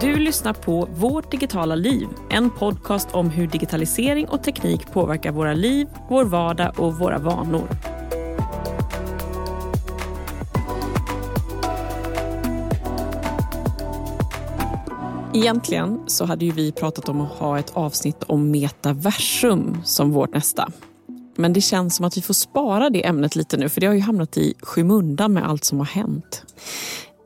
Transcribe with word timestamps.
Du 0.00 0.16
lyssnar 0.16 0.52
på 0.52 0.88
Vårt 0.94 1.30
digitala 1.30 1.74
liv, 1.74 2.08
en 2.30 2.50
podcast 2.50 3.08
om 3.12 3.30
hur 3.30 3.46
digitalisering 3.46 4.28
och 4.28 4.42
teknik 4.42 4.92
påverkar 4.92 5.32
våra 5.32 5.54
liv, 5.54 5.86
vår 6.08 6.24
vardag 6.24 6.80
och 6.80 6.98
våra 6.98 7.18
vanor. 7.18 7.68
Egentligen 15.34 16.00
så 16.06 16.24
hade 16.24 16.44
ju 16.44 16.52
vi 16.52 16.72
pratat 16.72 17.08
om 17.08 17.20
att 17.20 17.32
ha 17.32 17.58
ett 17.58 17.70
avsnitt 17.74 18.22
om 18.22 18.50
metaversum 18.50 19.80
som 19.84 20.12
vårt 20.12 20.34
nästa. 20.34 20.68
Men 21.36 21.52
det 21.52 21.60
känns 21.60 21.96
som 21.96 22.06
att 22.06 22.16
vi 22.16 22.22
får 22.22 22.34
spara 22.34 22.90
det 22.90 23.06
ämnet 23.06 23.36
lite 23.36 23.56
nu 23.56 23.68
för 23.68 23.80
det 23.80 23.86
har 23.86 23.94
ju 23.94 24.00
hamnat 24.00 24.36
i 24.36 24.54
skymundan 24.62 25.32
med 25.32 25.48
allt 25.48 25.64
som 25.64 25.78
har 25.78 25.86
hänt. 25.86 26.44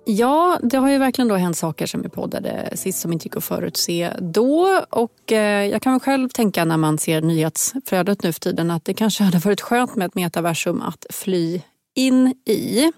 Ja, 0.04 0.58
det 0.62 0.76
har 0.76 0.90
ju 0.90 0.98
verkligen 0.98 1.28
då 1.28 1.34
hänt 1.34 1.56
saker 1.56 1.86
som 1.86 2.02
vi 2.02 2.08
poddade 2.08 2.70
sist 2.74 3.00
som 3.00 3.12
inte 3.12 3.26
gick 3.26 3.36
att 3.36 3.44
förutse 3.44 4.10
då. 4.20 4.84
Och 4.90 5.32
eh, 5.32 5.66
jag 5.66 5.82
kan 5.82 5.92
väl 5.92 6.00
själv 6.00 6.28
tänka 6.28 6.64
när 6.64 6.76
man 6.76 6.98
ser 6.98 7.20
nyhetsflödet 7.20 8.22
nu 8.22 8.32
för 8.32 8.40
tiden 8.40 8.70
att 8.70 8.84
det 8.84 8.94
kanske 8.94 9.24
hade 9.24 9.38
varit 9.38 9.60
skönt 9.60 9.96
med 9.96 10.06
ett 10.06 10.14
metaversum 10.14 10.82
att 10.82 11.06
fly 11.10 11.60
in 11.94 12.34
i. 12.46 12.92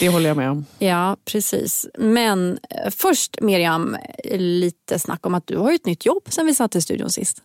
Det 0.00 0.08
håller 0.08 0.28
jag 0.28 0.36
med 0.36 0.50
om. 0.50 0.66
Ja, 0.78 1.16
precis. 1.24 1.86
Men 1.98 2.58
eh, 2.70 2.90
först 2.90 3.40
Miriam, 3.40 3.96
lite 4.34 4.98
snack 4.98 5.26
om 5.26 5.34
att 5.34 5.46
du 5.46 5.56
har 5.56 5.72
ett 5.72 5.86
nytt 5.86 6.06
jobb 6.06 6.22
sen 6.28 6.46
vi 6.46 6.54
satt 6.54 6.76
i 6.76 6.80
studion 6.80 7.10
sist. 7.10 7.42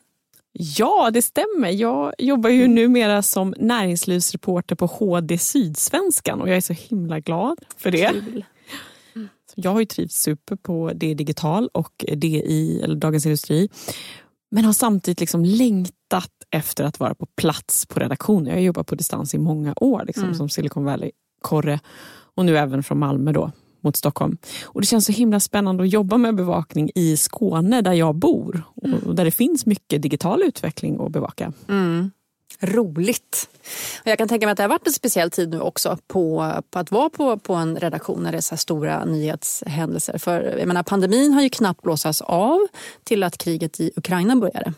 Ja, 0.52 1.10
det 1.14 1.22
stämmer. 1.22 1.70
Jag 1.70 2.14
jobbar 2.18 2.50
ju 2.50 2.68
numera 2.68 3.22
som 3.22 3.54
näringslivsreporter 3.60 4.76
på 4.76 4.86
HD 4.86 5.38
Sydsvenskan 5.38 6.42
och 6.42 6.50
jag 6.50 6.58
är 6.58 6.62
så 6.62 6.74
himla 6.74 7.20
glad 7.20 7.60
för 7.78 7.92
det. 7.92 8.12
Kul. 8.12 8.46
Jag 9.56 9.72
har 9.72 9.80
ju 9.80 9.86
trivts 9.86 10.22
super 10.22 10.56
på 10.56 10.92
det 10.96 11.14
Digital 11.14 11.70
och 11.74 12.06
DI, 12.14 12.82
eller 12.84 12.96
Dagens 12.96 13.26
Industri. 13.26 13.70
Men 14.52 14.66
har 14.66 14.74
samtidigt 14.74 15.20
liksom 15.20 15.46
längtat 15.46 16.32
efter 16.52 16.84
att 16.84 17.00
vara 17.00 17.16
på 17.16 17.26
plats 17.26 17.86
på 17.86 18.00
redaktionen. 18.00 18.46
Jag 18.46 18.54
har 18.54 18.62
jobbat 18.62 18.88
på 18.88 18.96
distans 18.96 19.34
i 19.34 19.38
många 19.38 19.74
år 19.78 20.04
liksom, 20.08 20.24
mm. 20.24 20.36
som 20.36 20.50
Silicon 20.50 20.86
Valley-korre 20.86 21.80
och 22.36 22.46
nu 22.46 22.58
även 22.58 22.84
från 22.84 23.00
Malmö 23.00 23.32
då 23.32 23.52
mot 23.82 23.96
Stockholm. 23.96 24.38
Och 24.64 24.82
Det 24.82 24.88
känns 24.88 25.06
så 25.06 25.12
himla 25.12 25.40
spännande 25.40 25.84
att 25.84 25.94
jobba 25.94 26.18
med 26.18 26.36
bevakning 26.36 26.92
i 26.96 27.18
Skåne 27.18 27.82
där 27.82 27.94
jag 27.94 28.16
bor 28.16 28.62
och 28.76 28.88
mm. 28.88 29.16
där 29.16 29.26
det 29.26 29.32
finns 29.32 29.66
mycket 29.66 30.02
digital 30.02 30.44
utveckling 30.44 31.02
att 31.02 31.12
bevaka. 31.12 31.54
Mm. 31.70 32.12
Roligt. 32.60 33.50
Och 34.02 34.08
jag 34.08 34.18
kan 34.18 34.28
tänka 34.28 34.46
mig 34.46 34.52
att 34.52 34.58
det 34.58 34.64
har 34.64 34.70
varit 34.70 34.88
en 34.88 34.94
speciell 34.94 35.32
tid 35.32 35.50
nu 35.50 35.60
också 35.60 35.98
på, 36.08 36.54
på 36.70 36.80
att 36.80 36.92
vara 36.92 37.10
på, 37.10 37.38
på 37.38 37.54
en 37.54 37.78
redaktion 37.78 38.24
när 38.24 38.32
det 38.32 38.38
är 38.38 38.42
så 38.42 38.58
stora 38.58 39.06
nyhetshändelser. 39.06 40.18
För 40.18 40.58
jag 40.60 40.68
menar, 40.68 40.84
pandemin 40.84 41.34
har 41.34 41.42
ju 41.42 41.50
knappt 41.50 41.82
blåsats 41.82 42.22
av 42.22 42.68
till 43.04 43.24
att 43.24 43.38
kriget 43.38 43.80
i 43.80 43.92
Ukraina 43.96 44.36
började. 44.36 44.74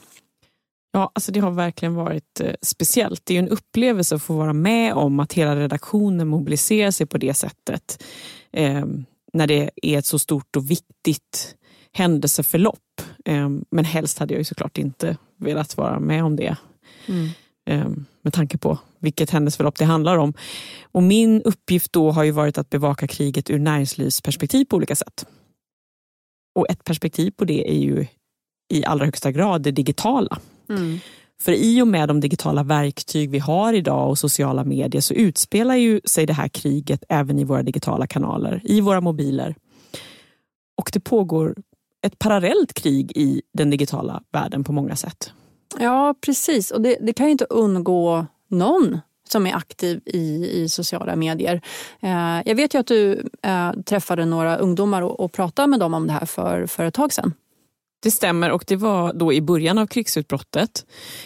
Ja, 0.92 1.12
alltså 1.16 1.32
det 1.32 1.40
har 1.40 1.52
verkligen 1.52 1.96
varit 1.96 2.40
eh, 2.40 2.54
speciellt. 2.62 3.22
Det 3.26 3.36
är 3.36 3.40
en 3.40 3.50
upplevelse 3.50 4.16
att 4.16 4.24
få 4.24 4.34
vara 4.34 4.54
med 4.54 4.94
om 4.94 5.20
att 5.20 5.34
hela 5.34 5.56
redaktionen 5.56 6.28
mobiliserar 6.28 6.92
sig 6.92 7.06
på 7.06 7.18
det 7.18 7.34
sättet. 7.34 8.04
Eh, 8.52 8.86
när 9.34 9.48
det 9.48 9.72
är 9.82 9.98
ett 9.98 10.06
så 10.06 10.20
stort 10.20 10.56
och 10.56 10.72
viktigt 10.72 11.56
händelseförlopp. 11.94 13.02
Eh, 13.26 13.50
men 13.72 13.86
helst 13.86 14.20
hade 14.20 14.34
jag 14.34 14.40
ju 14.40 14.46
såklart 14.46 14.78
inte 14.78 15.18
velat 15.38 15.78
vara 15.78 16.00
med 16.00 16.24
om 16.24 16.36
det. 16.36 16.58
Mm. 17.06 17.30
Ehm, 17.68 18.06
med 18.22 18.34
tanke 18.34 18.58
på 18.58 18.80
vilket 19.00 19.30
händelseförlopp 19.30 19.78
det 19.78 19.86
handlar 19.86 20.18
om. 20.18 20.34
Och 20.82 21.04
min 21.04 21.42
uppgift 21.42 21.94
då 21.94 22.12
har 22.12 22.24
ju 22.24 22.32
varit 22.32 22.58
att 22.58 22.70
bevaka 22.70 23.08
kriget 23.08 23.50
ur 23.50 23.60
näringslivsperspektiv 23.60 24.66
på 24.66 24.76
olika 24.76 24.96
sätt. 24.96 25.26
Och 26.56 26.70
ett 26.70 26.84
perspektiv 26.84 27.32
på 27.32 27.46
det 27.46 27.72
är 27.72 27.80
ju 27.80 28.06
i 28.74 28.86
allra 28.86 29.06
högsta 29.06 29.32
grad 29.32 29.62
det 29.62 29.72
digitala. 29.72 30.40
Mm. 30.70 31.00
För 31.42 31.52
i 31.52 31.82
och 31.82 31.88
med 31.88 32.08
de 32.08 32.20
digitala 32.20 32.64
verktyg 32.64 33.30
vi 33.30 33.40
har 33.40 33.74
idag 33.74 34.10
och 34.10 34.18
sociala 34.18 34.64
medier 34.64 35.02
så 35.02 35.14
utspelar 35.14 35.76
ju 35.76 36.02
sig 36.06 36.26
det 36.26 36.34
här 36.34 36.48
kriget 36.48 37.04
även 37.10 37.40
i 37.40 37.44
våra 37.44 37.64
digitala 37.64 38.08
kanaler, 38.08 38.62
i 38.64 38.82
våra 38.82 39.02
mobiler. 39.02 39.56
Och 40.78 40.90
det 40.94 41.00
pågår 41.00 41.56
ett 42.06 42.20
parallellt 42.20 42.74
krig 42.74 43.12
i 43.16 43.42
den 43.54 43.70
digitala 43.70 44.24
världen 44.32 44.64
på 44.64 44.72
många 44.72 44.96
sätt. 44.96 45.34
Ja, 45.80 46.16
precis. 46.22 46.72
Och 46.72 46.82
det, 46.82 46.98
det 47.02 47.14
kan 47.14 47.26
ju 47.26 47.32
inte 47.32 47.46
undgå 47.46 48.26
någon 48.48 49.00
som 49.30 49.48
är 49.48 49.56
aktiv 49.56 50.02
i, 50.06 50.50
i 50.64 50.70
sociala 50.70 51.16
medier. 51.16 51.62
Eh, 52.00 52.42
jag 52.46 52.56
vet 52.56 52.74
ju 52.74 52.80
att 52.80 52.88
du 52.88 53.30
eh, 53.44 53.72
träffade 53.72 54.26
några 54.26 54.58
ungdomar 54.58 55.02
och, 55.02 55.20
och 55.20 55.32
pratade 55.32 55.68
med 55.68 55.80
dem 55.80 55.94
om 55.94 56.08
det 56.08 56.14
här 56.14 56.26
för, 56.26 56.66
för 56.66 56.86
ett 56.86 56.94
tag 56.94 57.14
sedan. 57.14 57.34
Det 58.04 58.12
stämmer 58.12 58.52
och 58.52 58.64
det 58.68 58.76
var 58.76 59.14
då 59.14 59.34
i 59.34 59.42
början 59.42 59.78
av 59.78 59.88
krigsutbrottet. 59.88 60.86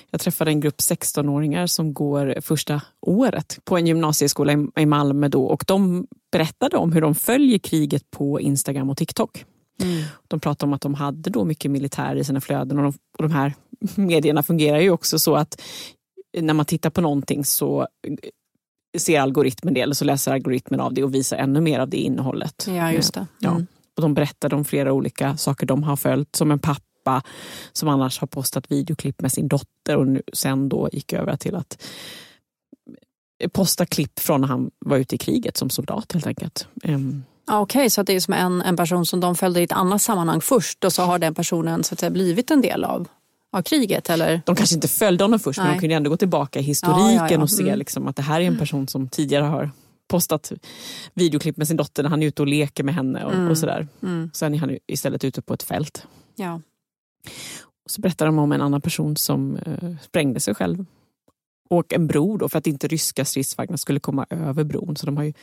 Jag 0.09 0.21
träffade 0.21 0.51
en 0.51 0.59
grupp 0.59 0.77
16-åringar 0.77 1.67
som 1.67 1.93
går 1.93 2.41
första 2.41 2.81
året 3.01 3.59
på 3.63 3.77
en 3.77 3.87
gymnasieskola 3.87 4.53
i 4.75 4.85
Malmö 4.85 5.27
då 5.27 5.45
och 5.45 5.63
de 5.67 6.07
berättade 6.31 6.77
om 6.77 6.91
hur 6.91 7.01
de 7.01 7.15
följer 7.15 7.59
kriget 7.59 8.11
på 8.11 8.41
Instagram 8.41 8.89
och 8.89 8.97
TikTok. 8.97 9.45
Mm. 9.81 10.03
De 10.27 10.39
pratade 10.39 10.69
om 10.69 10.73
att 10.73 10.81
de 10.81 10.93
hade 10.93 11.29
då 11.29 11.45
mycket 11.45 11.71
militär 11.71 12.15
i 12.15 12.23
sina 12.23 12.41
flöden 12.41 12.77
och 12.77 12.83
de, 12.83 12.93
och 13.17 13.23
de 13.23 13.31
här 13.31 13.53
medierna 13.95 14.43
fungerar 14.43 14.79
ju 14.79 14.89
också 14.89 15.19
så 15.19 15.35
att 15.35 15.61
när 16.37 16.53
man 16.53 16.65
tittar 16.65 16.89
på 16.89 17.01
någonting 17.01 17.45
så 17.45 17.87
ser 18.97 19.19
algoritmen 19.19 19.73
det 19.73 19.81
eller 19.81 19.95
så 19.95 20.05
läser 20.05 20.31
algoritmen 20.31 20.79
av 20.79 20.93
det 20.93 21.03
och 21.03 21.15
visar 21.15 21.37
ännu 21.37 21.61
mer 21.61 21.79
av 21.79 21.89
det 21.89 21.97
innehållet. 21.97 22.67
Ja, 22.69 22.91
just 22.91 23.13
det. 23.13 23.19
Mm. 23.19 23.29
Ja. 23.39 23.65
Och 23.95 24.01
de 24.01 24.13
berättade 24.13 24.55
om 24.55 24.65
flera 24.65 24.93
olika 24.93 25.37
saker 25.37 25.65
de 25.65 25.83
har 25.83 25.95
följt, 25.95 26.35
som 26.35 26.51
en 26.51 26.59
pappa 26.59 27.23
som 27.71 27.89
annars 27.89 28.19
har 28.19 28.27
postat 28.27 28.71
videoklipp 28.71 29.21
med 29.21 29.31
sin 29.31 29.47
dotter 29.47 29.97
och 29.97 30.07
nu, 30.07 30.21
sen 30.33 30.69
då 30.69 30.89
gick 30.91 31.13
över 31.13 31.37
till 31.37 31.55
att 31.55 31.83
posta 33.51 33.85
klipp 33.85 34.19
från 34.19 34.41
när 34.41 34.47
han 34.47 34.71
var 34.79 34.97
ute 34.97 35.15
i 35.15 35.17
kriget 35.17 35.57
som 35.57 35.69
soldat 35.69 36.11
helt 36.11 36.27
enkelt. 36.27 36.67
Um, 36.83 37.23
Okej, 37.53 37.79
okay, 37.79 37.89
så 37.89 38.03
det 38.03 38.13
är 38.13 38.19
som 38.19 38.33
en, 38.33 38.61
en 38.61 38.77
person 38.77 39.05
som 39.05 39.19
de 39.19 39.35
följde 39.35 39.59
i 39.59 39.63
ett 39.63 39.71
annat 39.71 40.01
sammanhang 40.01 40.41
först 40.41 40.83
och 40.83 40.93
så 40.93 41.03
har 41.03 41.19
den 41.19 41.35
personen 41.35 41.83
så 41.83 41.93
att 41.93 41.99
säga, 41.99 42.09
blivit 42.09 42.51
en 42.51 42.61
del 42.61 42.83
av, 42.83 43.07
av 43.51 43.61
kriget? 43.61 44.09
Eller? 44.09 44.41
De 44.45 44.55
kanske 44.55 44.75
inte 44.75 44.87
följde 44.87 45.23
honom 45.23 45.39
först 45.39 45.59
Nej. 45.59 45.67
men 45.67 45.75
de 45.75 45.79
kunde 45.79 45.95
ändå 45.95 46.09
gå 46.09 46.17
tillbaka 46.17 46.59
i 46.59 46.61
historiken 46.61 47.15
ja, 47.15 47.27
ja, 47.29 47.31
ja. 47.31 47.41
och 47.41 47.49
se 47.49 47.63
mm. 47.63 47.79
liksom, 47.79 48.07
att 48.07 48.15
det 48.15 48.21
här 48.21 48.41
är 48.41 48.45
en 48.45 48.57
person 48.57 48.87
som 48.87 49.07
tidigare 49.07 49.43
har 49.43 49.71
postat 50.07 50.51
videoklipp 51.13 51.57
med 51.57 51.67
sin 51.67 51.77
dotter 51.77 52.03
när 52.03 52.09
han 52.09 52.23
är 52.23 52.27
ute 52.27 52.41
och 52.41 52.47
leker 52.47 52.83
med 52.83 52.95
henne 52.95 53.25
och, 53.25 53.33
mm. 53.33 53.47
och 53.47 53.57
sådär. 53.57 53.87
Mm. 54.03 54.31
Sen 54.33 54.53
är 54.53 54.57
han 54.57 54.77
istället 54.87 55.23
ute 55.23 55.41
på 55.41 55.53
ett 55.53 55.63
fält. 55.63 56.07
Ja. 56.35 56.61
Och 57.85 57.91
så 57.91 58.01
berättar 58.01 58.25
de 58.25 58.39
om 58.39 58.51
en 58.51 58.61
annan 58.61 58.81
person 58.81 59.15
som 59.17 59.55
uh, 59.67 59.95
sprängde 60.01 60.39
sig 60.39 60.55
själv. 60.55 60.85
Och 61.69 61.93
en 61.93 62.07
bro 62.07 62.37
då, 62.37 62.49
för 62.49 62.57
att 62.57 62.67
inte 62.67 62.87
ryska 62.87 63.25
stridsvagnar 63.25 63.77
skulle 63.77 63.99
komma 63.99 64.25
över 64.29 64.63
bron. 64.63 64.95
Så 64.95 65.05
de 65.05 65.17
har 65.17 65.23
ju 65.23 65.33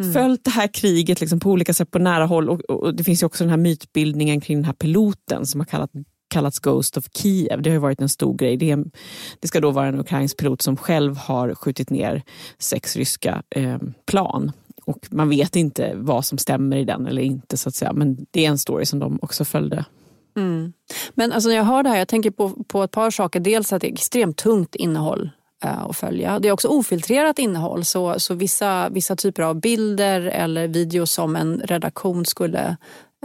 mm. 0.00 0.12
följt 0.12 0.44
det 0.44 0.50
här 0.50 0.68
kriget 0.74 1.20
liksom 1.20 1.40
på 1.40 1.50
olika 1.50 1.74
sätt 1.74 1.90
på 1.90 1.98
nära 1.98 2.26
håll. 2.26 2.48
Och, 2.48 2.60
och, 2.60 2.94
Det 2.94 3.04
finns 3.04 3.22
också 3.22 3.44
den 3.44 3.50
här 3.50 3.56
mytbildningen 3.56 4.40
kring 4.40 4.56
den 4.56 4.64
här 4.64 4.72
piloten 4.72 5.46
som 5.46 5.60
har 5.60 5.64
kallat, 5.64 5.90
kallats 6.30 6.58
Ghost 6.58 6.96
of 6.96 7.04
Kiev. 7.16 7.62
Det 7.62 7.70
har 7.70 7.78
varit 7.78 8.00
en 8.00 8.08
stor 8.08 8.34
grej. 8.34 8.56
Det, 8.56 8.70
är, 8.70 8.84
det, 9.40 9.48
ska 9.48 9.60
då 9.60 9.70
vara 9.70 9.86
en 9.86 10.00
ukrainsk 10.00 10.36
pilot 10.36 10.62
som 10.62 10.76
själv 10.76 11.16
har 11.16 11.54
skjutit 11.54 11.90
ner 11.90 12.22
sex 12.58 12.96
ryska 12.96 13.42
eh, 13.50 13.78
plan. 14.06 14.52
Och 14.84 15.06
man 15.10 15.28
vet 15.28 15.56
inte 15.56 15.92
vad 15.96 16.24
som 16.24 16.38
stämmer 16.38 16.76
i 16.76 16.84
den 16.84 17.06
eller 17.06 17.22
inte. 17.22 17.56
så 17.56 17.68
att 17.68 17.74
säga. 17.74 17.92
Men 17.92 18.26
det 18.30 18.44
är 18.44 18.48
en 18.48 18.58
story 18.58 18.86
som 18.86 18.98
de 18.98 19.18
också 19.22 19.44
följde. 19.44 19.84
Mm. 20.36 20.72
Men 21.14 21.32
alltså 21.32 21.48
när 21.48 21.56
jag 21.56 21.64
hör 21.64 21.82
det 21.82 21.88
här, 21.88 21.98
jag 21.98 22.08
tänker 22.08 22.30
på, 22.30 22.64
på 22.64 22.82
ett 22.82 22.90
par 22.90 23.10
saker. 23.10 23.40
Dels 23.40 23.72
att 23.72 23.80
det 23.80 23.88
är 23.88 23.92
extremt 23.92 24.36
tungt 24.36 24.74
innehåll 24.74 25.30
Eh, 25.30 25.37
att 25.60 25.96
följa. 25.96 26.38
Det 26.38 26.48
är 26.48 26.52
också 26.52 26.68
ofiltrerat 26.68 27.38
innehåll 27.38 27.84
så, 27.84 28.20
så 28.20 28.34
vissa, 28.34 28.88
vissa 28.88 29.16
typer 29.16 29.42
av 29.42 29.60
bilder 29.60 30.20
eller 30.20 30.68
videos 30.68 31.12
som 31.12 31.36
en 31.36 31.60
redaktion 31.64 32.24
skulle 32.24 32.76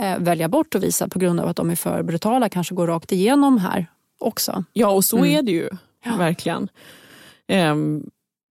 eh, 0.02 0.18
välja 0.19 0.50
bort 0.50 0.75
och 0.75 0.84
visa 0.84 1.08
på 1.08 1.19
grund 1.19 1.40
av 1.40 1.48
att 1.48 1.56
de 1.56 1.69
är 1.69 1.75
för 1.75 2.04
brutala 2.04 2.50
kanske 2.50 2.75
går 2.75 2.88
rakt 2.88 3.12
igenom 3.12 3.58
här 3.58 3.88
också. 4.19 4.63
Ja 4.74 4.90
och 4.90 5.06
så 5.06 5.18
mm. 5.18 5.30
är 5.30 5.42
det 5.42 5.52
ju 5.52 5.69
ja. 6.06 6.16
verkligen. 6.18 6.69
Um, 7.72 8.10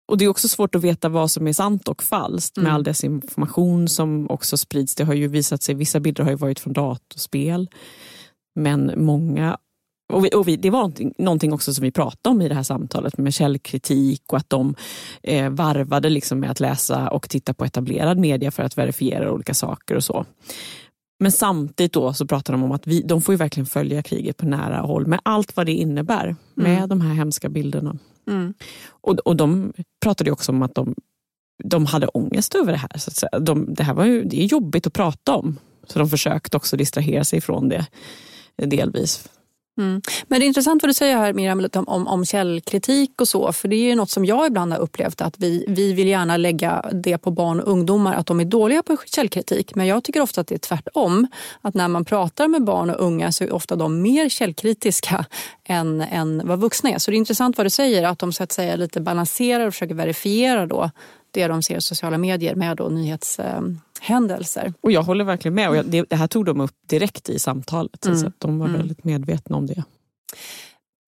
och 0.09 0.19
Det 0.19 0.25
är 0.25 0.29
också 0.29 0.49
svårt 0.49 0.75
att 0.75 0.85
veta 0.85 1.09
vad 1.09 1.31
som 1.31 1.47
är 1.47 1.53
sant 1.53 1.89
och 1.89 2.03
falskt 2.03 2.57
med 2.57 2.65
mm. 2.65 2.75
all 2.75 2.85
desinformation 2.85 3.89
som 3.89 4.31
också 4.31 4.57
sprids. 4.57 4.95
Det 4.95 5.05
har 5.05 5.15
ju 5.15 5.29
visat 5.29 5.63
sig, 5.63 5.75
vissa 5.75 6.01
bilder 6.01 6.25
har 6.25 6.31
ju 6.31 6.37
varit 6.37 6.61
från 6.61 6.73
datorspel 6.73 7.69
men 8.55 8.93
många 8.97 9.59
och, 10.13 10.25
vi, 10.25 10.31
och 10.35 10.49
vi, 10.49 10.57
det 10.57 10.71
var 10.71 10.79
någonting, 10.79 11.15
någonting, 11.19 11.53
också 11.53 11.75
som 11.75 11.83
vi 11.83 11.91
pratade 11.91 12.35
om 12.35 12.43
i 12.43 12.49
det 12.49 12.55
här 12.55 12.63
samtalet 12.63 13.19
med 13.19 13.35
källkritik 13.35 14.23
och 14.27 14.37
att 14.39 14.51
de 14.51 14.75
eh, 15.23 15.51
varvade 15.51 16.11
liksom 16.11 16.41
med 16.41 16.51
att 16.51 16.61
läsa 16.61 17.11
och 17.11 17.29
titta 17.29 17.55
på 17.55 17.65
etablerad 17.65 18.19
media 18.19 18.51
för 18.51 18.63
att 18.63 18.79
verifiera 18.79 19.33
olika 19.33 19.55
saker 19.55 19.97
och 19.97 20.05
så. 20.05 20.27
Men 21.21 21.33
samtidigt 21.33 21.93
då 21.93 22.13
så 22.13 22.27
pratar 22.27 22.53
de 22.53 22.63
om 22.63 22.73
att 22.73 22.87
vi, 22.87 23.03
de 23.03 23.23
får 23.23 23.33
ju 23.33 23.37
verkligen 23.37 23.67
följa 23.67 24.03
kriget 24.03 24.37
på 24.37 24.47
nära 24.47 24.81
håll 24.81 25.07
med 25.07 25.21
allt 25.23 25.57
vad 25.57 25.67
det 25.67 25.73
innebär 25.73 26.37
med 26.55 26.77
mm. 26.77 26.89
de 26.89 27.01
här 27.01 27.15
hemska 27.15 27.49
bilderna. 27.49 27.97
Mm. 28.29 28.55
Och, 28.89 29.19
och 29.19 29.37
de 29.37 29.73
pratade 30.03 30.31
också 30.31 30.53
om 30.53 30.63
att 30.63 30.75
de, 30.75 30.95
de 31.65 31.87
hade 31.87 32.07
ångest 32.07 32.55
över 32.55 32.73
det 32.73 32.79
här. 32.79 32.99
Så 32.99 33.11
att 33.11 33.17
säga. 33.17 33.39
De, 33.39 33.75
det 33.75 33.85
här 33.85 33.95
var 33.95 34.05
ju, 34.05 34.25
det 34.25 34.43
är 34.43 34.47
jobbigt 34.47 34.87
att 34.87 34.93
prata 34.93 35.37
om 35.37 35.59
Så 35.87 35.99
de 35.99 36.09
försökte 36.09 36.57
också 36.57 36.77
distrahera 36.77 37.25
sig 37.25 37.41
från 37.41 37.69
det 37.69 37.87
delvis. 38.57 39.29
Mm. 39.79 40.03
Men 40.27 40.41
det 40.41 40.45
är 40.45 40.47
intressant 40.47 40.83
vad 40.83 40.91
du 40.91 40.95
säger 40.95 41.17
här 41.17 41.33
Miriam 41.33 41.69
om, 41.75 41.89
om, 41.89 42.07
om 42.07 42.25
källkritik 42.25 43.21
och 43.21 43.29
så. 43.29 43.53
För 43.53 43.69
det 43.69 43.77
är 43.77 43.89
ju 43.89 43.95
något 43.95 44.11
som 44.11 44.25
jag 44.25 44.47
ibland 44.47 44.73
har 44.73 44.81
upplevt 44.81 45.21
att 45.21 45.39
vi, 45.39 45.65
vi 45.69 45.93
vill 45.93 46.09
gärna 46.09 46.37
lägga 46.37 46.85
det 46.93 47.19
på 47.19 47.31
barn 47.31 47.61
och 47.61 47.73
ungdomar 47.73 48.15
att 48.15 48.27
de 48.27 48.41
är 48.41 48.45
dåliga 48.45 48.83
på 48.83 48.97
källkritik. 49.07 49.75
Men 49.75 49.87
jag 49.87 50.05
tycker 50.05 50.21
ofta 50.21 50.41
att 50.41 50.47
det 50.47 50.55
är 50.55 50.59
tvärtom. 50.59 51.27
Att 51.61 51.75
när 51.75 51.89
man 51.89 52.05
pratar 52.05 52.49
med 52.49 52.65
barn 52.65 52.91
och 52.91 53.01
unga 53.01 53.33
så 53.33 53.45
är 53.45 53.53
ofta 53.53 53.77
de 53.77 54.03
mer 54.03 54.29
källkritiska 54.29 55.25
än, 55.65 56.01
än 56.01 56.43
vad 56.45 56.61
vuxna 56.61 56.91
är. 56.91 56.99
Så 56.99 57.11
det 57.11 57.17
är 57.17 57.19
intressant 57.19 57.57
vad 57.57 57.67
du 57.67 57.71
säger 57.71 58.03
att 58.03 58.19
de 58.19 58.33
så 58.33 58.43
att 58.43 58.53
säga 58.53 58.77
lite 58.77 59.01
balanserar 59.01 59.67
och 59.67 59.73
försöker 59.75 59.95
verifiera 59.95 60.67
då 60.67 60.91
det 61.33 61.47
de 61.47 61.63
ser 61.63 61.77
i 61.77 61.81
sociala 61.81 62.19
medier 62.19 62.55
med 62.55 62.77
då 62.77 62.89
nyhetshändelser. 62.89 64.75
Och 64.81 64.93
jag 64.93 65.03
håller 65.03 65.25
verkligen 65.25 65.55
med. 65.55 65.69
Och 65.69 65.77
jag, 65.77 65.87
det, 65.87 66.03
det, 66.09 66.17
här 66.17 66.27
tog 66.27 66.45
de 66.45 66.61
upp 66.61 66.75
direkt 66.87 67.29
i 67.29 67.39
samtalet. 67.39 68.07
Mm. 68.07 68.19
Så 68.19 68.33
de 68.39 68.59
var 68.59 68.67
mm. 68.67 68.79
väldigt 68.79 69.05
medvetna 69.05 69.57
om 69.57 69.67
det. 69.67 69.85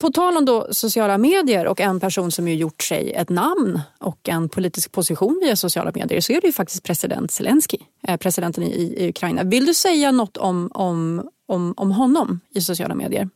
På 0.00 0.10
tal 0.10 0.36
om 0.36 0.44
då 0.44 0.68
sociala 0.70 1.18
medier 1.18 1.66
och 1.66 1.80
en 1.80 2.00
person 2.00 2.30
som 2.32 2.48
ju 2.48 2.54
gjort 2.54 2.82
sig 2.82 3.12
ett 3.12 3.28
namn 3.28 3.80
och 4.00 4.28
en 4.28 4.48
politisk 4.48 4.92
position 4.92 5.40
via 5.42 5.56
sociala 5.56 5.92
medier 5.94 6.20
så 6.20 6.32
är 6.32 6.40
det 6.40 6.46
ju 6.46 6.52
faktiskt 6.52 6.82
president 6.82 7.30
Zelensky, 7.30 7.78
eh, 8.08 8.16
presidenten 8.16 8.64
i, 8.64 8.94
i 8.98 9.08
Ukraina. 9.08 9.42
Vill 9.42 9.66
du 9.66 9.74
säga 9.74 10.10
något 10.10 10.36
om, 10.36 10.70
om, 10.74 11.28
om, 11.46 11.74
om 11.76 11.92
honom 11.92 12.40
i 12.50 12.60
sociala 12.60 12.94
medier? 12.94 13.28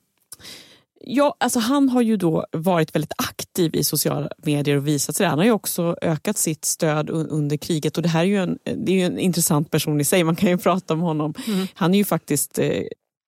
Ja, 1.11 1.37
alltså 1.41 1.59
han 1.59 1.89
har 1.89 2.03
ju 2.03 2.17
då 2.17 2.47
varit 2.53 2.95
väldigt 2.95 3.13
aktiv 3.19 3.75
i 3.75 3.85
sociala 3.85 4.29
medier 4.43 4.77
och 4.77 4.87
visat 4.87 5.17
sig. 5.17 5.27
Han 5.27 5.39
har 5.39 5.45
ju 5.45 5.53
också 5.53 5.97
ökat 6.03 6.39
sitt 6.39 6.65
stöd 6.65 7.11
under 7.11 7.57
kriget 7.57 7.97
och 7.97 8.03
det 8.03 8.09
här 8.09 8.21
är 8.21 8.25
ju 8.25 8.37
en, 8.37 8.59
det 8.65 8.93
är 8.93 8.97
ju 8.97 9.03
en 9.03 9.19
intressant 9.19 9.71
person 9.71 10.01
i 10.01 10.05
sig. 10.05 10.25
Man 10.25 10.37
kan 10.37 10.51
ju 10.51 10.59
prata 10.69 10.95
om 10.95 11.01
honom. 11.01 11.35
Mm. 11.47 11.67
Han 11.75 11.95
är 11.95 11.99
ju 11.99 12.05
faktiskt 12.05 12.59
eh, 12.59 12.83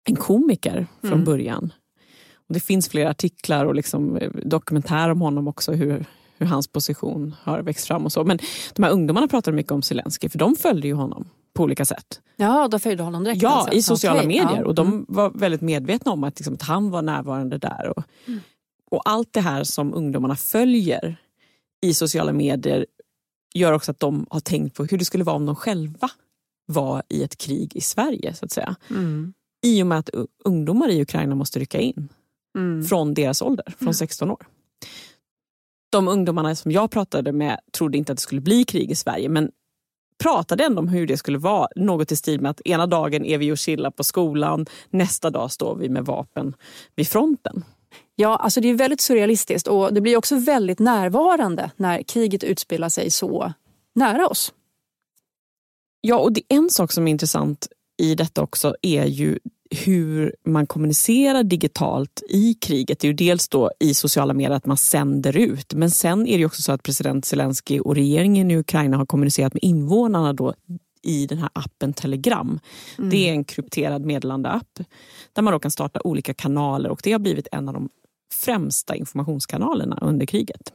en 0.05 0.17
komiker 0.17 0.87
från 1.01 1.13
mm. 1.13 1.25
början. 1.25 1.73
Och 2.49 2.55
det 2.55 2.61
finns 2.61 2.89
flera 2.89 3.11
artiklar 3.11 3.67
och 3.67 3.75
liksom 3.75 4.17
eh, 4.17 4.31
dokumentärer 4.31 5.11
om 5.11 5.21
honom 5.21 5.49
också, 5.49 5.73
hur, 5.73 6.05
hur 6.41 6.47
hans 6.47 6.69
position 6.69 7.35
har 7.43 7.63
växt 7.63 7.87
fram 7.87 8.05
och 8.05 8.13
så. 8.13 8.25
Men 8.25 8.39
de 8.75 8.83
här 8.83 8.91
ungdomarna 8.91 9.29
pratar 9.29 9.53
mycket 9.53 9.73
om 9.73 9.83
Zelensky 9.83 10.29
för 10.29 10.39
de 10.39 10.57
följde 10.57 10.89
ju 10.89 10.95
honom 10.95 11.29
på 11.53 11.63
olika 11.63 11.85
sätt. 11.85 12.21
Ja, 12.37 12.69
de 12.69 12.81
följde 12.81 13.03
honom 13.03 13.25
direkt? 13.25 13.43
Ja, 13.43 13.51
alltså. 13.51 13.73
i 13.73 13.83
sociala 13.83 14.23
medier. 14.23 14.57
Ja. 14.57 14.65
Och 14.65 14.75
de 14.75 14.87
mm. 14.87 15.07
var 15.09 15.31
väldigt 15.31 15.61
medvetna 15.61 16.13
om 16.13 16.25
att, 16.25 16.39
liksom, 16.39 16.55
att 16.55 16.63
han 16.63 16.91
var 16.91 17.03
närvarande 17.03 17.59
där. 17.59 17.93
Och, 17.97 18.05
mm. 18.27 18.41
och 18.91 19.03
allt 19.05 19.33
det 19.33 19.41
här 19.41 19.65
som 19.65 19.95
ungdomarna 19.95 20.37
följer 20.37 21.17
i 21.83 21.95
sociala 21.95 22.33
medier 22.33 22.87
gör 23.55 23.73
också 23.73 23.91
att 23.91 24.01
de 24.01 24.27
har 24.31 24.41
tänkt 24.41 24.77
på 24.77 24.85
hur 24.85 24.99
det 24.99 25.05
skulle 25.05 25.25
vara 25.25 25.37
om 25.37 25.47
de 25.47 25.57
själva 25.57 26.11
var 26.67 27.03
i 27.09 27.23
ett 27.23 27.39
krig 27.39 27.77
i 27.77 27.81
Sverige. 27.81 28.35
så 28.35 28.45
att 28.45 28.53
säga. 28.53 28.77
Mm. 28.91 29.33
I 29.63 29.83
och 29.83 29.87
med 29.87 29.99
att 29.99 30.11
ungdomar 30.45 30.89
i 30.89 31.03
Ukraina 31.03 31.35
måste 31.35 31.59
rycka 31.59 31.79
in 31.79 32.09
mm. 32.57 32.85
från 32.85 33.15
deras 33.15 33.43
ålder, 33.43 33.75
från 33.79 33.95
16 33.95 34.29
mm. 34.29 34.33
år. 34.33 34.47
De 35.91 36.09
ungdomarna 36.09 36.55
som 36.55 36.73
jag 36.73 36.91
pratade 36.91 37.33
med 37.33 37.61
trodde 37.73 37.99
inte 37.99 38.13
att 38.13 38.19
det 38.19 38.23
skulle 38.23 38.41
bli 38.41 38.65
krig 38.65 38.91
i 38.91 38.95
Sverige 38.95 39.29
men 39.29 39.51
pratade 40.23 40.65
ändå 40.65 40.79
om 40.79 40.89
hur 40.89 41.07
det 41.07 41.17
skulle 41.17 41.39
vara. 41.39 41.69
Något 41.77 42.13
i 42.13 42.17
stil 42.17 42.41
med 42.41 42.51
att 42.51 42.61
ena 42.65 42.87
dagen 42.87 43.25
är 43.25 43.39
vi 43.39 43.53
och 43.53 43.59
chillar 43.59 43.91
på 43.91 44.05
skolan, 44.05 44.67
nästa 44.91 45.31
dag 45.31 45.53
står 45.53 45.77
vi 45.77 45.89
med 45.89 46.05
vapen 46.05 46.55
vid 46.97 47.09
fronten. 47.09 47.65
Ja, 48.15 48.37
alltså 48.37 48.61
det 48.61 48.69
är 48.69 48.75
väldigt 48.75 49.01
surrealistiskt 49.01 49.69
och 49.69 49.95
det 49.95 50.01
blir 50.01 50.17
också 50.17 50.37
väldigt 50.37 50.79
närvarande 50.79 51.71
när 51.77 52.03
kriget 52.03 52.45
utspelar 52.45 52.89
sig 52.89 53.11
så 53.11 53.53
nära 53.95 54.29
oss. 54.29 54.53
Ja, 56.01 56.19
och 56.19 56.33
det, 56.33 56.43
en 56.49 56.71
sak 56.71 56.93
som 56.93 57.07
är 57.07 57.11
intressant 57.11 57.69
i 58.03 58.15
detta 58.15 58.43
också 58.43 58.75
är 58.83 59.05
ju 59.05 59.39
hur 59.71 60.35
man 60.45 60.67
kommunicerar 60.67 61.43
digitalt 61.43 62.23
i 62.29 62.55
kriget. 62.55 62.99
Det 62.99 63.07
är 63.07 63.09
ju 63.09 63.17
dels 63.17 63.49
då 63.49 63.71
i 63.81 63.95
sociala 63.95 64.35
medier 64.35 64.57
att 64.57 64.67
man 64.67 64.77
sänder 64.77 65.37
ut 65.37 65.75
men 65.75 65.91
sen 65.91 66.27
är 66.27 66.39
det 66.39 66.45
också 66.45 66.63
så 66.63 66.73
att 66.73 66.83
president 66.83 67.25
Zelensky 67.25 67.81
och 67.81 67.95
regeringen 67.95 68.51
i 68.51 68.57
Ukraina 68.57 68.97
har 68.97 69.07
kommunicerat 69.07 69.55
med 69.55 69.65
invånarna 69.65 70.33
då 70.33 70.55
i 71.03 71.27
den 71.27 71.39
här 71.39 71.51
appen 71.53 71.93
Telegram. 71.93 72.61
Mm. 72.99 73.11
Det 73.11 73.29
är 73.29 73.33
en 73.33 73.45
krypterad 73.45 74.05
meddelandeapp 74.05 74.81
där 75.33 75.43
man 75.43 75.53
då 75.53 75.59
kan 75.59 75.71
starta 75.71 76.01
olika 76.05 76.35
kanaler 76.35 76.91
och 76.91 77.01
det 77.03 77.13
har 77.13 77.19
blivit 77.19 77.49
en 77.53 77.69
av 77.69 77.75
de 77.75 77.89
främsta 78.35 78.97
informationskanalerna 78.97 79.99
under 80.03 80.27
kriget. 80.27 80.73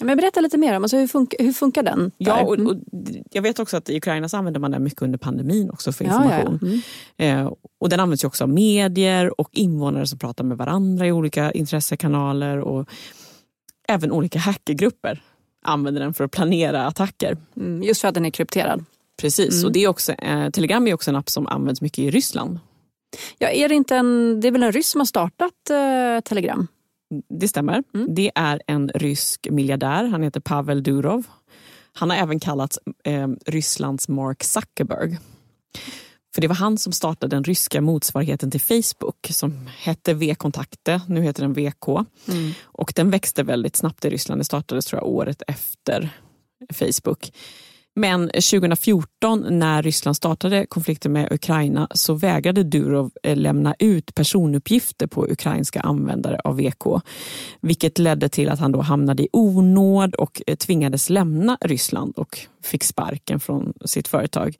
Men 0.00 0.16
berätta 0.16 0.40
lite 0.40 0.58
mer 0.58 0.76
om 0.76 0.82
alltså 0.82 0.96
hur, 0.96 1.06
funkar, 1.06 1.44
hur 1.44 1.52
funkar 1.52 1.82
den? 1.82 2.10
Ja, 2.18 2.42
och, 2.42 2.58
och, 2.58 2.76
jag 3.30 3.42
vet 3.42 3.58
också 3.58 3.76
att 3.76 3.90
i 3.90 3.96
Ukraina 3.96 4.28
så 4.28 4.36
använder 4.36 4.60
man 4.60 4.70
den 4.70 4.84
mycket 4.84 5.02
under 5.02 5.18
pandemin 5.18 5.70
också 5.70 5.92
för 5.92 6.04
information. 6.04 6.58
Ja, 6.62 6.68
ja, 6.68 6.82
ja. 7.16 7.24
Mm. 7.24 7.46
Eh, 7.46 7.52
och 7.80 7.88
den 7.88 8.00
används 8.00 8.24
också 8.24 8.44
av 8.44 8.50
medier 8.50 9.40
och 9.40 9.48
invånare 9.52 10.06
som 10.06 10.18
pratar 10.18 10.44
med 10.44 10.56
varandra 10.56 11.06
i 11.06 11.12
olika 11.12 11.52
intressekanaler 11.52 12.58
och 12.58 12.88
även 13.88 14.12
olika 14.12 14.38
hackergrupper 14.38 15.22
använder 15.64 16.00
den 16.00 16.14
för 16.14 16.24
att 16.24 16.30
planera 16.30 16.86
attacker. 16.86 17.36
Mm, 17.56 17.82
just 17.82 18.00
för 18.00 18.08
att 18.08 18.14
den 18.14 18.26
är 18.26 18.30
krypterad. 18.30 18.84
Precis, 19.20 19.54
mm. 19.54 19.66
och 19.66 19.72
det 19.72 19.84
är 19.84 19.88
också, 19.88 20.12
eh, 20.12 20.50
Telegram 20.50 20.86
är 20.86 20.94
också 20.94 21.10
en 21.10 21.16
app 21.16 21.30
som 21.30 21.46
används 21.46 21.80
mycket 21.80 21.98
i 21.98 22.10
Ryssland. 22.10 22.58
Ja, 23.38 23.48
är 23.48 23.68
det, 23.68 23.74
inte 23.74 23.96
en, 23.96 24.40
det 24.40 24.48
är 24.48 24.52
väl 24.52 24.62
en 24.62 24.72
ryss 24.72 24.88
som 24.88 25.00
har 25.00 25.06
startat 25.06 25.70
eh, 25.70 26.20
Telegram? 26.24 26.66
Det 27.28 27.48
stämmer. 27.48 27.82
Mm. 27.94 28.14
Det 28.14 28.32
är 28.34 28.62
en 28.66 28.90
rysk 28.94 29.48
miljardär. 29.50 30.04
Han 30.04 30.22
heter 30.22 30.40
Pavel 30.40 30.82
Durov. 30.82 31.26
Han 31.92 32.10
har 32.10 32.16
även 32.16 32.40
kallats 32.40 32.78
eh, 33.04 33.28
Rysslands 33.46 34.08
Mark 34.08 34.44
Zuckerberg. 34.44 35.18
För 36.34 36.40
det 36.40 36.48
var 36.48 36.54
han 36.54 36.78
som 36.78 36.92
startade 36.92 37.36
den 37.36 37.44
ryska 37.44 37.80
motsvarigheten 37.80 38.50
till 38.50 38.60
Facebook 38.60 39.26
som 39.30 39.68
hette 39.78 40.14
V-kontakte, 40.14 41.00
nu 41.08 41.22
heter 41.22 41.42
den 41.42 41.52
VK. 41.52 41.88
Mm. 42.28 42.52
Och 42.62 42.92
den 42.96 43.10
växte 43.10 43.42
väldigt 43.42 43.76
snabbt 43.76 44.04
i 44.04 44.10
Ryssland. 44.10 44.40
Det 44.40 44.44
startades 44.44 44.86
tror 44.86 45.02
jag, 45.02 45.08
året 45.08 45.42
efter 45.46 46.10
Facebook. 46.74 47.32
Men 47.98 48.28
2014 48.28 49.58
när 49.58 49.82
Ryssland 49.82 50.16
startade 50.16 50.66
konflikten 50.66 51.12
med 51.12 51.32
Ukraina 51.32 51.88
så 51.94 52.14
vägrade 52.14 52.62
Durov 52.62 53.10
eh, 53.22 53.36
lämna 53.36 53.74
ut 53.78 54.14
personuppgifter 54.14 55.06
på 55.06 55.26
ukrainska 55.26 55.80
användare 55.80 56.40
av 56.44 56.56
VK. 56.56 57.02
Vilket 57.60 57.98
ledde 57.98 58.28
till 58.28 58.48
att 58.48 58.58
han 58.58 58.72
då 58.72 58.80
hamnade 58.80 59.22
i 59.22 59.28
onåd 59.32 60.14
och 60.14 60.42
eh, 60.46 60.56
tvingades 60.56 61.10
lämna 61.10 61.58
Ryssland 61.60 62.14
och 62.16 62.38
fick 62.62 62.84
sparken 62.84 63.40
från 63.40 63.72
sitt 63.84 64.08
företag. 64.08 64.56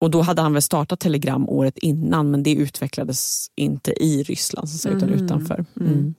Och 0.00 0.10
då 0.10 0.22
hade 0.22 0.42
han 0.42 0.52
väl 0.52 0.62
startat 0.62 1.00
Telegram 1.00 1.48
året 1.48 1.78
innan 1.78 2.30
men 2.30 2.42
det 2.42 2.54
utvecklades 2.54 3.46
inte 3.56 3.92
i 4.04 4.22
Ryssland 4.22 4.68
så 4.68 4.88
utan 4.88 5.08
mm. 5.08 5.24
utanför. 5.24 5.64
Mm. 5.80 5.92
mm. 5.92 6.14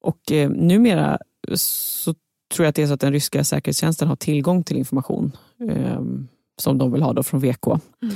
Och 0.00 0.32
eh, 0.32 0.50
numera 0.50 1.18
så 1.54 2.14
tror 2.54 2.64
jag 2.64 2.68
att 2.68 2.74
det 2.74 2.82
är 2.82 2.86
så 2.86 2.94
att 2.94 3.00
den 3.00 3.12
ryska 3.12 3.44
säkerhetstjänsten 3.44 4.08
har 4.08 4.16
tillgång 4.16 4.64
till 4.64 4.76
information 4.76 5.36
eh, 5.70 6.00
som 6.56 6.78
de 6.78 6.92
vill 6.92 7.02
ha 7.02 7.12
då 7.12 7.22
från 7.22 7.40
VK. 7.40 7.66
Mm. 7.66 8.14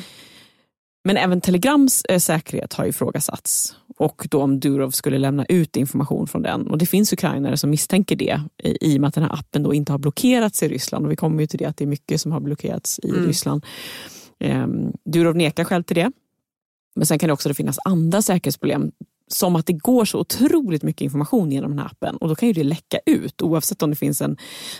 Men 1.04 1.16
även 1.16 1.40
Telegrams 1.40 2.04
eh, 2.04 2.18
säkerhet 2.18 2.72
har 2.72 2.84
ifrågasatts 2.84 3.76
och 3.98 4.26
då 4.30 4.42
om 4.42 4.60
Durov 4.60 4.90
skulle 4.90 5.18
lämna 5.18 5.44
ut 5.44 5.76
information 5.76 6.26
från 6.26 6.42
den. 6.42 6.66
Och 6.66 6.78
det 6.78 6.86
finns 6.86 7.12
ukrainare 7.12 7.56
som 7.56 7.70
misstänker 7.70 8.16
det 8.16 8.40
i, 8.62 8.92
i 8.92 8.96
och 8.96 9.00
med 9.00 9.08
att 9.08 9.14
den 9.14 9.24
här 9.24 9.32
appen 9.32 9.62
då 9.62 9.74
inte 9.74 9.92
har 9.92 9.98
blockerats 9.98 10.62
i 10.62 10.68
Ryssland. 10.68 11.06
Och 11.06 11.12
vi 11.12 11.16
kommer 11.16 11.40
ju 11.40 11.46
till 11.46 11.58
det 11.58 11.64
att 11.64 11.76
det 11.76 11.84
är 11.84 11.88
mycket 11.88 12.20
som 12.20 12.32
har 12.32 12.40
blockerats 12.40 12.98
i 13.02 13.08
mm. 13.08 13.26
Ryssland. 13.26 13.64
Eh, 14.40 14.66
Durov 15.04 15.36
nekar 15.36 15.64
själv 15.64 15.82
till 15.82 15.96
det. 15.96 16.12
Men 16.96 17.06
sen 17.06 17.18
kan 17.18 17.26
det 17.26 17.32
också 17.32 17.54
finnas 17.54 17.78
andra 17.84 18.22
säkerhetsproblem 18.22 18.92
som 19.28 19.56
att 19.56 19.66
det 19.66 19.72
går 19.72 20.04
så 20.04 20.18
otroligt 20.18 20.82
mycket 20.82 21.00
information 21.00 21.52
genom 21.52 21.70
den 21.70 21.78
här 21.78 21.86
appen 21.86 22.16
och 22.16 22.28
då 22.28 22.34
kan 22.34 22.48
ju 22.48 22.52
det 22.52 22.64
läcka 22.64 22.98
ut. 23.06 23.42
Oavsett 23.42 23.82
om 23.82 23.90
det 23.90 23.96
finns 23.96 24.22
en 24.22 24.36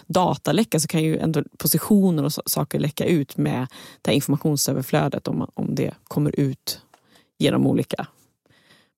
dataläcka 0.06 0.80
så 0.80 0.88
kan 0.88 1.02
ju 1.02 1.18
ändå 1.18 1.42
positioner 1.58 2.24
och 2.24 2.32
saker 2.32 2.78
läcka 2.78 3.04
ut 3.04 3.36
med 3.36 3.66
det 4.02 4.10
här 4.10 4.14
informationsöverflödet 4.14 5.28
om, 5.28 5.50
om 5.54 5.74
det 5.74 5.94
kommer 6.04 6.40
ut 6.40 6.80
genom 7.38 7.66
olika 7.66 8.06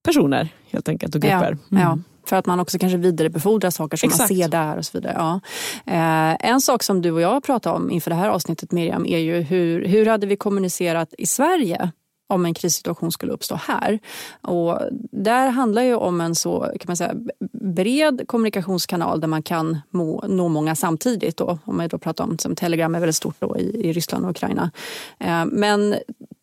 personer 0.02 0.49
helt 0.71 0.88
enkelt 0.88 1.14
och 1.14 1.21
grupper. 1.21 1.59
Ja, 1.69 1.76
mm. 1.76 1.83
ja. 1.83 1.99
För 2.26 2.37
att 2.37 2.47
man 2.47 2.61
också 2.61 2.78
kanske 2.78 2.97
vidarebefordrar 2.97 3.71
saker 3.71 3.97
som 3.97 4.07
Exakt. 4.07 4.30
man 4.30 4.38
ser 4.38 4.49
där 4.49 4.76
och 4.76 4.85
så 4.85 4.99
vidare. 4.99 5.14
Ja. 5.19 5.40
Eh, 5.87 6.50
en 6.50 6.61
sak 6.61 6.83
som 6.83 7.02
du 7.02 7.11
och 7.11 7.21
jag 7.21 7.45
pratade 7.45 7.76
om 7.76 7.90
inför 7.90 8.11
det 8.11 8.16
här 8.16 8.28
avsnittet 8.28 8.73
Miriam 8.73 9.07
är 9.07 9.19
ju 9.19 9.40
hur, 9.40 9.85
hur 9.85 10.07
hade 10.07 10.26
vi 10.26 10.37
kommunicerat 10.37 11.14
i 11.19 11.26
Sverige 11.26 11.90
om 12.31 12.47
en 12.47 12.55
krissituation 12.55 13.13
skulle 13.13 13.33
uppstå 13.33 13.55
här. 13.55 13.99
Och 14.41 14.79
där 15.13 15.49
handlar 15.49 15.83
ju 15.83 15.95
om 15.95 16.21
en 16.21 16.35
så 16.35 16.61
kan 16.61 16.85
man 16.87 16.97
säga, 16.97 17.15
bred 17.53 18.23
kommunikationskanal 18.27 19.21
där 19.21 19.29
man 19.29 19.43
kan 19.43 19.79
må, 19.91 20.25
nå 20.29 20.49
många 20.49 20.75
samtidigt. 20.75 21.37
Då. 21.37 21.59
Om 21.65 21.77
man 21.77 21.89
då 21.89 21.99
pratar 21.99 22.25
om 22.25 22.39
som 22.39 22.57
Telegram 22.57 22.95
är 22.95 23.01
väldigt 23.01 23.17
stort 23.17 23.37
då 23.39 23.59
i, 23.59 23.89
i 23.89 23.93
Ryssland 23.93 24.25
och 24.25 24.31
Ukraina. 24.31 24.71
Eh, 25.19 25.45
men 25.47 25.97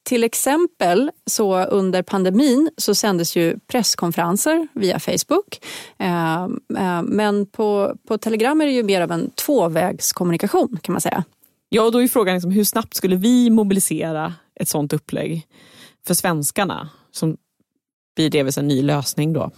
till 0.03 0.23
exempel 0.23 1.11
så 1.25 1.63
under 1.63 2.01
pandemin 2.01 2.69
så 2.77 2.95
sändes 2.95 3.35
ju 3.35 3.59
presskonferenser 3.67 4.67
via 4.73 4.99
Facebook. 4.99 5.59
Eh, 5.97 6.43
eh, 6.77 7.01
men 7.03 7.45
på, 7.45 7.95
på 8.07 8.17
Telegram 8.17 8.61
är 8.61 8.65
det 8.65 8.71
ju 8.71 8.83
mer 8.83 9.01
av 9.01 9.11
en 9.11 9.29
tvåvägskommunikation 9.29 10.79
kan 10.81 10.93
man 10.93 11.01
säga. 11.01 11.23
Ja, 11.69 11.83
och 11.83 11.91
då 11.91 12.03
är 12.03 12.07
frågan 12.07 12.35
liksom, 12.35 12.51
hur 12.51 12.63
snabbt 12.63 12.93
skulle 12.93 13.15
vi 13.15 13.49
mobilisera 13.49 14.33
ett 14.55 14.69
sånt 14.69 14.93
upplägg 14.93 15.47
för 16.07 16.13
svenskarna? 16.13 16.89
Som 17.11 17.37
blir 18.15 18.29
det 18.29 18.57
en 18.57 18.67
ny 18.67 18.81
lösning 18.81 19.33
då? 19.33 19.51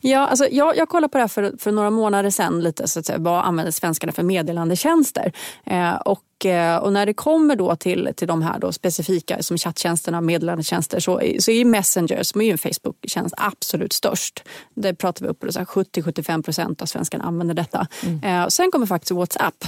Ja, 0.00 0.26
alltså 0.26 0.48
jag, 0.50 0.76
jag 0.76 0.88
kollade 0.88 1.12
på 1.12 1.18
det 1.18 1.22
här 1.22 1.28
för, 1.28 1.54
för 1.58 1.72
några 1.72 1.90
månader 1.90 2.30
sedan. 2.30 2.60
Lite, 2.60 2.88
så 2.88 2.98
att 2.98 3.06
säga, 3.06 3.18
vad 3.18 3.44
använder 3.44 3.72
svenskarna 3.72 4.12
för 4.12 4.22
meddelandetjänster? 4.22 5.32
Eh, 5.66 5.94
och, 5.94 6.46
eh, 6.46 6.76
och 6.76 6.92
när 6.92 7.06
det 7.06 7.14
kommer 7.14 7.56
då 7.56 7.76
till, 7.76 8.10
till 8.16 8.28
de 8.28 8.42
här 8.42 8.58
då 8.58 8.72
specifika 8.72 9.42
som 9.42 9.58
chatttjänsterna 9.58 10.18
och 10.18 10.24
meddelandetjänster 10.24 11.00
så, 11.00 11.20
så 11.38 11.50
är 11.50 11.64
Messenger, 11.64 12.22
som 12.22 12.40
är 12.40 12.44
ju 12.44 12.52
en 12.52 12.58
Facebook-tjänst, 12.58 13.34
absolut 13.38 13.92
störst. 13.92 14.42
Det 14.74 14.94
pratar 14.94 15.26
vi 15.26 15.30
upp 15.30 15.40
på 15.40 15.46
70-75 15.46 16.42
procent 16.42 16.82
av 16.82 16.86
svenskarna 16.86 17.24
använder 17.24 17.54
detta. 17.54 17.86
Mm. 18.02 18.42
Eh, 18.42 18.48
sen 18.48 18.70
kommer 18.70 18.86
faktiskt 18.86 19.10
WhatsApp. 19.10 19.64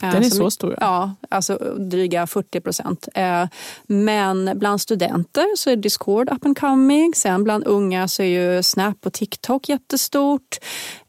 Den 0.00 0.24
är 0.24 0.30
så 0.30 0.50
stor? 0.50 0.78
Ja, 0.80 1.14
alltså 1.28 1.56
dryga 1.78 2.26
40 2.26 2.60
procent. 2.60 3.08
Eh, 3.14 3.46
men 3.86 4.58
bland 4.58 4.80
studenter 4.80 5.56
så 5.56 5.70
är 5.70 5.76
Discord 5.76 6.32
up 6.32 6.46
and 6.46 6.58
coming. 6.58 7.14
Sen 7.14 7.44
bland 7.44 7.66
unga 7.66 8.08
så 8.08 8.22
är 8.22 8.26
ju 8.26 8.62
Snap 8.62 9.06
och 9.06 9.12
TikTok 9.12 9.68
jättestort. 9.68 10.58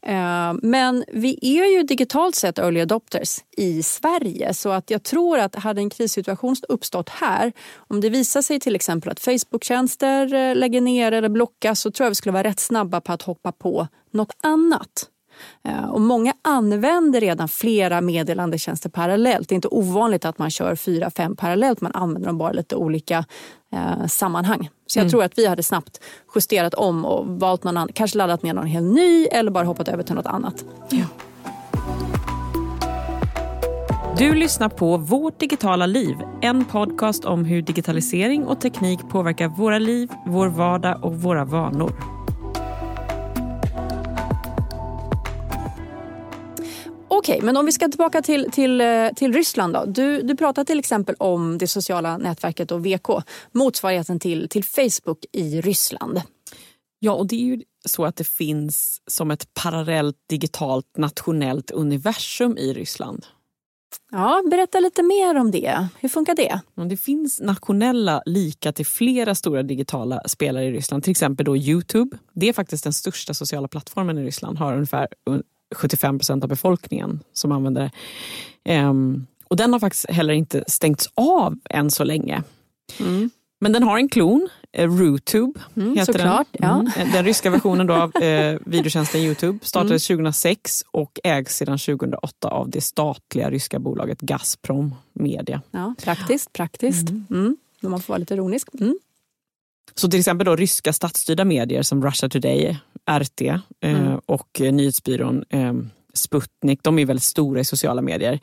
Eh, 0.02 0.52
men 0.62 1.04
vi 1.12 1.38
är 1.42 1.76
ju 1.76 1.82
digitalt 1.82 2.34
sett 2.34 2.58
early 2.58 2.80
adopters 2.80 3.38
i 3.56 3.82
Sverige 3.82 4.54
så 4.54 4.70
att 4.70 4.90
jag 4.90 5.02
tror 5.02 5.38
att 5.38 5.54
hade 5.54 5.80
en 5.80 5.90
krissituation 5.90 6.56
uppstått 6.68 7.08
här, 7.08 7.52
om 7.76 8.00
det 8.00 8.10
visar 8.10 8.42
sig 8.42 8.60
till 8.60 8.74
exempel 8.74 9.10
att 9.10 9.20
Facebook-tjänster 9.20 10.34
eh, 10.34 10.56
lägger 10.56 10.80
ner 10.80 11.12
eller 11.12 11.28
blockas 11.28 11.80
så 11.80 11.90
tror 11.90 12.04
jag 12.04 12.10
vi 12.10 12.14
skulle 12.14 12.32
vara 12.32 12.44
rätt 12.44 12.60
snabba 12.60 13.00
på 13.00 13.12
att 13.12 13.22
hoppa 13.22 13.52
på 13.52 13.88
något 14.10 14.36
annat. 14.42 15.08
Eh, 15.64 15.90
och 15.90 16.00
många 16.00 16.32
använder 16.42 17.20
redan 17.20 17.48
flera 17.48 18.00
meddelandetjänster 18.00 18.88
parallellt. 18.88 19.48
Det 19.48 19.52
är 19.52 19.56
inte 19.56 19.68
ovanligt 19.68 20.24
att 20.24 20.38
man 20.38 20.50
kör 20.50 20.74
fyra, 20.74 21.10
fem 21.10 21.36
parallellt. 21.36 21.80
Man 21.80 21.92
använder 21.94 22.28
dem 22.28 22.38
bara 22.38 22.52
i 22.52 22.56
lite 22.56 22.76
olika 22.76 23.24
eh, 23.72 24.06
sammanhang. 24.06 24.70
Så 24.86 24.98
jag 24.98 25.02
mm. 25.02 25.10
tror 25.10 25.24
att 25.24 25.38
vi 25.38 25.46
hade 25.46 25.62
snabbt 25.62 26.00
justerat 26.34 26.74
om 26.74 27.04
och 27.04 27.26
valt 27.26 27.64
någon 27.64 27.76
annan, 27.76 27.92
kanske 27.92 28.18
laddat 28.18 28.42
ner 28.42 28.54
någon 28.54 28.66
helt 28.66 28.94
ny 28.94 29.26
eller 29.26 29.50
bara 29.50 29.64
hoppat 29.64 29.88
över 29.88 30.02
till 30.02 30.14
något 30.14 30.26
annat. 30.26 30.64
Ja. 30.90 31.04
Du 34.18 34.34
lyssnar 34.34 34.68
på 34.68 34.96
Vårt 34.96 35.40
digitala 35.40 35.86
liv, 35.86 36.16
en 36.40 36.64
podcast 36.64 37.24
om 37.24 37.44
hur 37.44 37.62
digitalisering 37.62 38.46
och 38.46 38.60
teknik 38.60 39.00
påverkar 39.08 39.48
våra 39.48 39.78
liv, 39.78 40.10
vår 40.26 40.48
vardag 40.48 41.04
och 41.04 41.14
våra 41.14 41.44
vanor. 41.44 42.19
Okej, 47.20 47.34
okay, 47.34 47.46
men 47.46 47.56
om 47.56 47.66
vi 47.66 47.72
ska 47.72 47.88
tillbaka 47.88 48.22
till, 48.22 48.50
till, 48.52 48.80
eh, 48.80 49.08
till 49.16 49.32
Ryssland. 49.32 49.74
Då. 49.74 49.84
Du, 49.84 50.22
du 50.22 50.36
pratar 50.36 50.64
till 50.64 50.78
exempel 50.78 51.14
om 51.18 51.58
det 51.58 51.66
sociala 51.66 52.18
nätverket 52.18 52.70
och 52.70 52.86
VK, 52.86 53.08
motsvarigheten 53.52 54.20
till, 54.20 54.48
till 54.48 54.64
Facebook 54.64 55.24
i 55.32 55.60
Ryssland. 55.60 56.22
Ja, 56.98 57.12
och 57.12 57.26
det 57.26 57.36
är 57.36 57.44
ju 57.44 57.62
så 57.88 58.04
att 58.04 58.16
det 58.16 58.24
finns 58.24 59.02
som 59.06 59.30
ett 59.30 59.54
parallellt 59.54 60.16
digitalt 60.28 60.86
nationellt 60.96 61.70
universum 61.70 62.58
i 62.58 62.72
Ryssland. 62.72 63.26
Ja, 64.10 64.42
berätta 64.50 64.80
lite 64.80 65.02
mer 65.02 65.34
om 65.34 65.50
det. 65.50 65.88
Hur 66.00 66.08
funkar 66.08 66.34
det? 66.34 66.60
Det 66.88 66.96
finns 66.96 67.40
nationella 67.40 68.22
lika 68.26 68.72
till 68.72 68.86
flera 68.86 69.34
stora 69.34 69.62
digitala 69.62 70.22
spelare 70.26 70.64
i 70.64 70.70
Ryssland. 70.70 71.04
Till 71.04 71.10
exempel 71.10 71.46
då 71.46 71.56
Youtube. 71.56 72.18
Det 72.34 72.48
är 72.48 72.52
faktiskt 72.52 72.84
den 72.84 72.92
största 72.92 73.34
sociala 73.34 73.68
plattformen 73.68 74.18
i 74.18 74.24
Ryssland. 74.24 74.58
Har 74.58 74.74
ungefär 74.74 75.08
75 75.74 76.18
procent 76.18 76.44
av 76.44 76.48
befolkningen 76.48 77.20
som 77.32 77.52
använder 77.52 77.90
det. 78.64 78.80
Um, 78.80 79.26
och 79.48 79.56
den 79.56 79.72
har 79.72 79.80
faktiskt 79.80 80.10
heller 80.10 80.34
inte 80.34 80.64
stängts 80.66 81.08
av 81.14 81.58
än 81.70 81.90
så 81.90 82.04
länge. 82.04 82.42
Mm. 83.00 83.30
Men 83.60 83.72
den 83.72 83.82
har 83.82 83.98
en 83.98 84.08
klon, 84.08 84.48
eh, 84.72 84.90
Rootube. 84.90 85.60
Mm, 85.76 85.96
heter 85.96 86.12
såklart, 86.12 86.46
den. 86.52 86.68
Ja. 86.68 86.92
Mm. 86.96 87.12
Den 87.12 87.24
ryska 87.24 87.50
versionen 87.50 87.86
då 87.86 87.94
av 87.94 88.16
eh, 88.16 88.58
videotjänsten 88.66 89.20
Youtube 89.20 89.58
startades 89.62 90.10
mm. 90.10 90.24
2006 90.24 90.84
och 90.90 91.18
ägs 91.24 91.56
sedan 91.56 91.78
2008 91.78 92.48
av 92.48 92.70
det 92.70 92.80
statliga 92.80 93.50
ryska 93.50 93.78
bolaget 93.78 94.20
Gazprom 94.20 94.94
Media. 95.12 95.62
Ja, 95.70 95.94
praktiskt, 96.04 96.52
praktiskt. 96.52 97.10
Mm. 97.10 97.26
mm. 97.30 97.56
Man 97.80 98.00
får 98.00 98.12
vara 98.12 98.18
lite 98.18 98.34
ironisk. 98.34 98.68
Så 99.94 100.08
till 100.08 100.20
exempel 100.20 100.44
då 100.44 100.56
ryska 100.56 100.92
statsstyrda 100.92 101.44
medier 101.44 101.82
som 101.82 102.04
Russia 102.04 102.28
Today, 102.28 102.78
RT 103.10 103.40
eh, 103.40 103.60
mm. 103.80 104.20
och 104.26 104.60
nyhetsbyrån 104.60 105.44
eh, 105.50 105.72
Sputnik, 106.14 106.80
de 106.82 106.98
är 106.98 107.06
väldigt 107.06 107.24
stora 107.24 107.60
i 107.60 107.64
sociala 107.64 108.02
medier. 108.02 108.40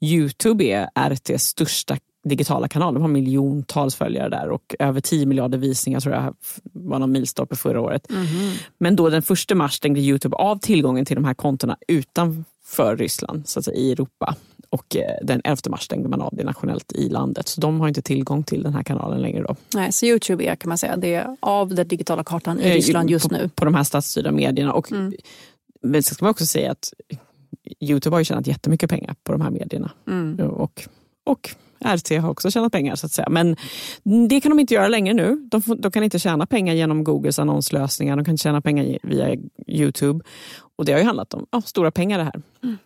Youtube 0.00 0.64
är 0.64 0.88
RTs 0.94 1.44
största 1.44 1.96
digitala 2.24 2.68
kanal. 2.68 2.94
De 2.94 3.00
har 3.00 3.08
miljontals 3.08 3.94
följare 3.94 4.28
där 4.28 4.48
och 4.48 4.74
över 4.78 5.00
10 5.00 5.26
miljarder 5.26 5.58
visningar 5.58 6.00
tror 6.00 6.14
jag 6.14 6.34
var 6.62 6.98
någon 6.98 7.12
milstolpe 7.12 7.56
förra 7.56 7.80
året. 7.80 8.10
Mm. 8.10 8.26
Men 8.78 8.96
då 8.96 9.08
den 9.08 9.22
första 9.22 9.54
mars 9.54 9.74
stängde 9.74 10.00
Youtube 10.00 10.36
av 10.36 10.58
tillgången 10.58 11.04
till 11.04 11.16
de 11.16 11.24
här 11.24 11.34
kontona 11.34 11.76
utanför 11.88 12.96
Ryssland, 12.96 13.48
så 13.48 13.58
att 13.58 13.64
säga, 13.64 13.76
i 13.76 13.92
Europa. 13.92 14.36
Och 14.70 14.96
eh, 14.96 15.02
den 15.22 15.40
11 15.44 15.60
mars 15.70 15.82
stängde 15.82 16.08
man 16.08 16.20
av 16.20 16.34
det 16.36 16.44
nationellt 16.44 16.92
i 16.92 17.08
landet. 17.08 17.48
Så 17.48 17.60
de 17.60 17.80
har 17.80 17.88
inte 17.88 18.02
tillgång 18.02 18.44
till 18.44 18.62
den 18.62 18.74
här 18.74 18.82
kanalen 18.82 19.22
längre. 19.22 19.42
Då. 19.42 19.56
Nej, 19.74 19.92
så 19.92 20.06
Youtube 20.06 20.44
är 20.44 20.56
kan 20.56 20.68
man 20.68 20.78
säga, 20.78 20.96
det 20.96 21.14
är 21.14 21.36
av 21.40 21.74
den 21.74 21.88
digitala 21.88 22.24
kartan 22.24 22.60
i 22.60 22.68
eh, 22.68 22.74
Ryssland 22.74 23.10
just 23.10 23.28
på, 23.28 23.34
nu. 23.34 23.50
På 23.54 23.64
de 23.64 23.74
här 23.74 23.84
statsstyrda 23.84 24.32
medierna. 24.32 24.72
Och, 24.72 24.92
mm. 24.92 25.12
Men 25.82 26.02
så 26.02 26.14
ska 26.14 26.24
man 26.24 26.30
också 26.30 26.46
säga 26.46 26.70
att 26.70 26.92
Youtube 27.80 28.14
har 28.14 28.20
ju 28.20 28.24
tjänat 28.24 28.46
jättemycket 28.46 28.90
pengar 28.90 29.14
på 29.24 29.32
de 29.32 29.40
här 29.40 29.50
medierna. 29.50 29.90
Mm. 30.06 30.40
Och, 30.40 30.88
och 31.26 31.54
RT 31.84 32.10
har 32.10 32.30
också 32.30 32.50
tjänat 32.50 32.72
pengar 32.72 32.96
så 32.96 33.06
att 33.06 33.12
säga. 33.12 33.28
Men 33.30 33.56
det 34.28 34.40
kan 34.40 34.50
de 34.50 34.60
inte 34.60 34.74
göra 34.74 34.88
längre 34.88 35.14
nu. 35.14 35.48
De, 35.50 35.62
får, 35.62 35.76
de 35.76 35.92
kan 35.92 36.02
inte 36.02 36.18
tjäna 36.18 36.46
pengar 36.46 36.74
genom 36.74 37.04
Googles 37.04 37.38
annonslösningar. 37.38 38.16
De 38.16 38.24
kan 38.24 38.32
inte 38.32 38.42
tjäna 38.42 38.60
pengar 38.60 38.98
via 39.02 39.36
Youtube. 39.66 40.24
Och 40.76 40.84
det 40.84 40.92
har 40.92 40.98
ju 40.98 41.04
handlat 41.04 41.34
om 41.34 41.46
ja, 41.50 41.62
stora 41.62 41.90
pengar 41.90 42.18
det 42.18 42.24
här. 42.24 42.42
Mm. 42.62 42.78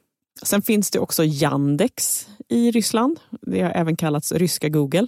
Sen 0.42 0.62
finns 0.62 0.90
det 0.90 0.98
också 0.98 1.24
Yandex 1.24 2.28
i 2.48 2.70
Ryssland. 2.70 3.20
Det 3.42 3.62
har 3.62 3.70
även 3.70 3.96
kallats 3.96 4.32
ryska 4.32 4.68
Google. 4.68 5.06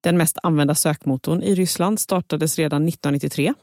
Den 0.00 0.16
mest 0.16 0.38
använda 0.42 0.74
sökmotorn 0.74 1.42
i 1.42 1.54
Ryssland 1.54 2.00
startades 2.00 2.58
redan 2.58 2.88
1993 2.88 3.54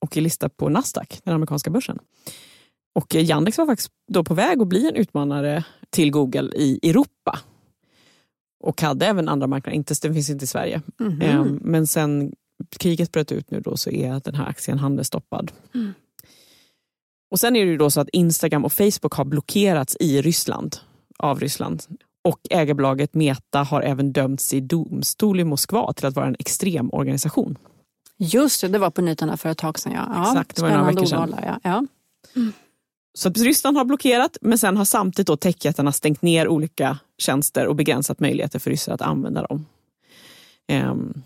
och 0.00 0.16
är 0.16 0.20
listad 0.20 0.48
på 0.48 0.68
Nasdaq, 0.68 1.20
den 1.24 1.34
amerikanska 1.34 1.70
börsen. 1.70 1.98
Och 2.94 3.14
Yandex 3.14 3.58
var 3.58 3.66
faktiskt 3.66 3.90
då 4.12 4.24
på 4.24 4.34
väg 4.34 4.60
att 4.60 4.68
bli 4.68 4.88
en 4.88 4.94
utmanare 4.94 5.64
till 5.90 6.10
Google 6.10 6.50
i 6.54 6.90
Europa. 6.90 7.38
Och 8.66 8.82
hade 8.82 9.06
även 9.06 9.28
andra 9.28 9.46
marknader, 9.46 9.76
inte, 9.76 9.94
den 10.02 10.14
finns 10.14 10.30
inte 10.30 10.44
i 10.44 10.48
Sverige. 10.48 10.82
Mm 11.00 11.12
-hmm. 11.12 11.58
Men 11.62 11.86
sen 11.86 12.32
kriget 12.78 13.12
bröt 13.12 13.32
ut 13.32 13.50
nu 13.50 13.60
då 13.60 13.76
så 13.76 13.90
är 13.90 14.20
den 14.24 14.34
här 14.34 14.46
aktien 14.46 14.78
handelsstoppad. 14.78 15.52
Mm. 15.74 15.94
Och 17.30 17.40
sen 17.40 17.56
är 17.56 17.66
det 17.66 17.76
då 17.76 17.90
så 17.90 18.00
att 18.00 18.08
Instagram 18.08 18.64
och 18.64 18.72
Facebook 18.72 19.12
har 19.12 19.24
blockerats 19.24 19.96
i 20.00 20.22
Ryssland 20.22 20.76
av 21.18 21.40
Ryssland. 21.40 21.82
Och 22.24 22.40
ägarbolaget 22.50 23.14
Meta 23.14 23.62
har 23.62 23.82
även 23.82 24.12
dömts 24.12 24.54
i 24.54 24.60
domstol 24.60 25.40
i 25.40 25.44
Moskva 25.44 25.92
till 25.92 26.06
att 26.06 26.14
vara 26.14 26.26
en 26.26 26.36
extremorganisation. 26.38 27.58
Just 28.16 28.60
det, 28.60 28.68
det 28.68 28.78
var 28.78 28.90
på 28.90 29.02
nyheterna 29.02 29.36
för 29.36 29.48
ett 29.48 29.58
tag 29.58 29.78
sedan. 29.78 29.92
Ja. 29.92 30.30
Exakt, 30.30 30.56
det 30.56 30.62
var 30.62 30.70
några 30.70 30.84
veckor 30.84 31.06
sedan. 31.06 31.34
Ja. 31.42 31.60
Ja. 31.62 31.86
Mm. 32.36 32.52
Så 33.16 33.30
Ryssland 33.30 33.76
har 33.76 33.84
blockerat, 33.84 34.36
men 34.40 34.58
sen 34.58 34.76
har 34.76 34.84
samtidigt 34.84 35.26
då 35.26 35.36
techjättarna 35.36 35.92
stängt 35.92 36.22
ner 36.22 36.48
olika 36.48 36.98
tjänster 37.18 37.66
och 37.66 37.76
begränsat 37.76 38.20
möjligheter 38.20 38.58
för 38.58 38.70
ryssar 38.70 38.92
att 38.92 39.02
använda 39.02 39.42
dem. 39.42 39.66
Um, 40.72 41.22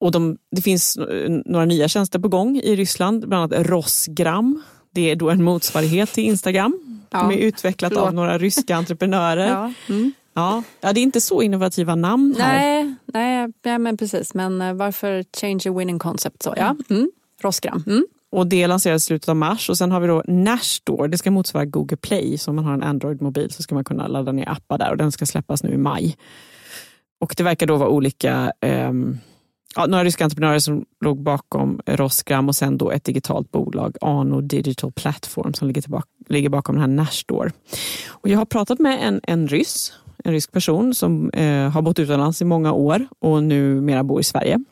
och 0.00 0.12
de, 0.12 0.38
det 0.50 0.62
finns 0.62 0.98
några 1.44 1.64
nya 1.64 1.88
tjänster 1.88 2.18
på 2.18 2.28
gång 2.28 2.56
i 2.56 2.76
Ryssland, 2.76 3.28
bland 3.28 3.52
annat 3.52 3.66
Rosgram 3.66 4.62
det 4.94 5.10
är 5.10 5.16
då 5.16 5.30
en 5.30 5.42
motsvarighet 5.42 6.12
till 6.12 6.24
Instagram. 6.24 7.00
Ja. 7.10 7.18
De 7.18 7.32
är 7.32 7.38
utvecklat 7.38 7.92
Förlåt. 7.92 8.08
av 8.08 8.14
några 8.14 8.38
ryska 8.38 8.76
entreprenörer. 8.76 9.48
Ja. 9.48 9.72
Mm. 9.94 10.12
Ja. 10.36 10.62
ja, 10.80 10.92
det 10.92 11.00
är 11.00 11.02
inte 11.02 11.20
så 11.20 11.42
innovativa 11.42 11.94
namn 11.94 12.34
här. 12.38 12.96
Nej, 13.06 13.78
men 13.78 13.96
precis. 13.96 14.34
Men 14.34 14.60
eh, 14.60 14.74
varför 14.74 15.24
change 15.40 15.60
a 15.66 15.78
winning 15.78 15.98
concept? 15.98 16.42
Så, 16.42 16.54
ja. 16.56 16.76
Mm. 16.90 17.10
Rosgram. 17.42 17.84
Mm. 17.86 18.06
Och 18.34 18.46
det 18.46 18.66
lanseras 18.66 19.02
i 19.02 19.06
slutet 19.06 19.28
av 19.28 19.36
mars. 19.36 19.70
Och 19.70 19.78
sen 19.78 19.92
har 19.92 20.00
vi 20.00 20.06
då 20.06 20.22
Nashstore. 20.26 21.08
Det 21.08 21.18
ska 21.18 21.30
motsvara 21.30 21.64
Google 21.64 21.96
Play. 21.96 22.38
Så 22.38 22.50
om 22.50 22.56
man 22.56 22.64
har 22.64 22.74
en 22.74 22.82
Android-mobil 22.82 23.50
så 23.50 23.62
ska 23.62 23.74
man 23.74 23.84
kunna 23.84 24.06
ladda 24.06 24.32
ner 24.32 24.48
appar 24.48 24.78
där. 24.78 24.90
Och 24.90 24.96
den 24.96 25.12
ska 25.12 25.26
släppas 25.26 25.62
nu 25.62 25.70
i 25.70 25.76
maj. 25.76 26.16
Och 27.20 27.34
det 27.36 27.42
verkar 27.42 27.66
då 27.66 27.76
vara 27.76 27.88
olika 27.88 28.52
eh, 28.60 28.92
ja, 29.76 29.86
några 29.86 30.04
ryska 30.04 30.24
entreprenörer 30.24 30.58
som 30.58 30.84
låg 31.00 31.22
bakom 31.22 31.80
Rosgram 31.86 32.48
och 32.48 32.56
sen 32.56 32.78
då 32.78 32.90
ett 32.90 33.04
digitalt 33.04 33.50
bolag, 33.50 33.96
Ano 34.00 34.40
Digital 34.40 34.92
Platform, 34.92 35.54
som 35.54 35.68
ligger, 35.68 35.82
tillbaka, 35.82 36.08
ligger 36.28 36.48
bakom 36.48 36.74
den 36.74 36.80
här 36.80 36.96
Nashstore. 36.96 37.50
Och 38.08 38.28
jag 38.28 38.38
har 38.38 38.46
pratat 38.46 38.78
med 38.78 39.08
en, 39.08 39.20
en 39.22 39.48
ryss, 39.48 39.92
en 40.24 40.32
rysk 40.32 40.52
person 40.52 40.94
som 40.94 41.30
eh, 41.30 41.70
har 41.70 41.82
bott 41.82 41.98
utomlands 41.98 42.42
i 42.42 42.44
många 42.44 42.72
år 42.72 43.06
och 43.18 43.44
numera 43.44 44.04
bor 44.04 44.20
i 44.20 44.24
Sverige. 44.24 44.64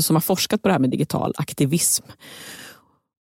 Som 0.00 0.16
har 0.16 0.20
forskat 0.20 0.62
på 0.62 0.68
det 0.68 0.72
här 0.72 0.78
med 0.78 0.90
digital 0.90 1.34
aktivism. 1.36 2.04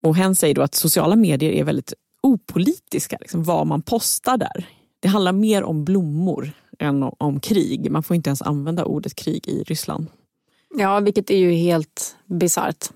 Och 0.03 0.15
hen 0.15 0.35
säger 0.35 0.55
då 0.55 0.61
att 0.61 0.75
sociala 0.75 1.15
medier 1.15 1.51
är 1.51 1.63
väldigt 1.63 1.93
opolitiska, 2.23 3.17
liksom 3.21 3.43
vad 3.43 3.67
man 3.67 3.81
postar 3.81 4.37
där. 4.37 4.69
Det 4.99 5.07
handlar 5.07 5.31
mer 5.31 5.63
om 5.63 5.85
blommor 5.85 6.51
än 6.79 7.03
om 7.03 7.39
krig. 7.39 7.91
Man 7.91 8.03
får 8.03 8.15
inte 8.15 8.29
ens 8.29 8.41
använda 8.41 8.85
ordet 8.85 9.15
krig 9.15 9.47
i 9.47 9.63
Ryssland. 9.63 10.07
Ja, 10.77 10.99
vilket 10.99 11.29
är 11.29 11.37
ju 11.37 11.51
helt 11.51 12.15
bisarrt 12.25 12.89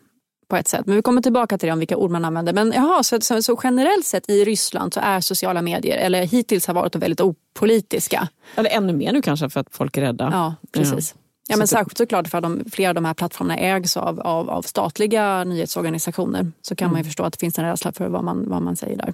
på 0.49 0.55
ett 0.55 0.67
sätt. 0.67 0.85
Men 0.85 0.95
vi 0.95 1.01
kommer 1.01 1.21
tillbaka 1.21 1.57
till 1.57 1.67
det 1.67 1.73
om 1.73 1.79
vilka 1.79 1.97
ord 1.97 2.11
man 2.11 2.25
använder. 2.25 2.53
Men 2.53 2.73
jaha, 2.75 3.03
så, 3.03 3.21
så, 3.21 3.41
så, 3.41 3.59
generellt 3.63 4.05
sett 4.05 4.29
i 4.29 4.45
Ryssland 4.45 4.93
så 4.93 4.99
är 4.99 5.21
sociala 5.21 5.61
medier, 5.61 5.97
eller 5.97 6.25
hittills 6.25 6.67
har 6.67 6.73
varit 6.73 6.95
väldigt 6.95 7.21
opolitiska. 7.21 8.27
Eller 8.55 8.69
ännu 8.69 8.93
mer 8.93 9.13
nu 9.13 9.21
kanske 9.21 9.49
för 9.49 9.59
att 9.59 9.67
folk 9.71 9.97
är 9.97 10.01
rädda. 10.01 10.29
Ja, 10.33 10.55
precis. 10.71 11.15
Ja. 11.15 11.21
Ja, 11.51 11.57
men 11.57 11.67
särskilt 11.67 11.97
såklart 11.97 12.27
för 12.27 12.37
att 12.37 12.43
de, 12.43 12.63
flera 12.71 12.89
av 12.89 12.95
de 12.95 13.05
här 13.05 13.13
plattformarna 13.13 13.59
ägs 13.59 13.97
av, 13.97 14.19
av, 14.19 14.49
av 14.49 14.61
statliga 14.61 15.43
nyhetsorganisationer. 15.43 16.51
Så 16.61 16.75
kan 16.75 16.85
mm. 16.85 16.93
man 16.93 17.01
ju 17.01 17.05
förstå 17.05 17.23
att 17.23 17.33
det 17.33 17.39
finns 17.39 17.59
en 17.59 17.65
rädsla 17.65 17.91
för 17.91 18.07
vad 18.07 18.23
man, 18.23 18.49
vad 18.49 18.61
man 18.61 18.75
säger 18.75 18.97
där. 18.97 19.13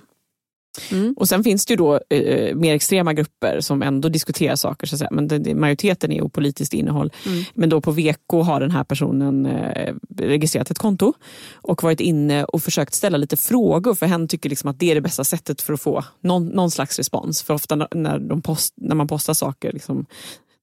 Mm. 0.91 1.13
Och 1.17 1.29
sen 1.29 1.43
finns 1.43 1.65
det 1.65 1.73
ju 1.73 1.77
då 1.77 1.99
eh, 2.09 2.55
mer 2.55 2.75
extrema 2.75 3.13
grupper 3.13 3.59
som 3.61 3.81
ändå 3.81 4.09
diskuterar 4.09 4.55
saker, 4.55 4.87
så 4.87 4.95
att 4.95 4.99
säga. 4.99 5.09
men 5.11 5.27
det, 5.27 5.37
det, 5.37 5.55
majoriteten 5.55 6.11
är 6.11 6.21
opolitiskt 6.21 6.73
innehåll. 6.73 7.11
Mm. 7.25 7.43
Men 7.53 7.69
då 7.69 7.81
på 7.81 7.91
VK 7.91 8.31
har 8.31 8.59
den 8.59 8.71
här 8.71 8.83
personen 8.83 9.45
eh, 9.45 9.93
registrerat 10.17 10.71
ett 10.71 10.77
konto 10.77 11.13
och 11.53 11.83
varit 11.83 11.99
inne 11.99 12.43
och 12.43 12.63
försökt 12.63 12.93
ställa 12.93 13.17
lite 13.17 13.37
frågor 13.37 13.95
för 13.95 14.05
hen 14.05 14.27
tycker 14.27 14.49
liksom 14.49 14.69
att 14.69 14.79
det 14.79 14.91
är 14.91 14.95
det 14.95 15.01
bästa 15.01 15.23
sättet 15.23 15.61
för 15.61 15.73
att 15.73 15.81
få 15.81 16.03
någon, 16.21 16.47
någon 16.47 16.71
slags 16.71 16.97
respons. 16.97 17.43
För 17.43 17.53
ofta 17.53 17.75
när, 17.75 18.19
de 18.19 18.41
post, 18.41 18.73
när 18.77 18.95
man 18.95 19.07
postar 19.07 19.33
saker, 19.33 19.71
liksom, 19.71 20.05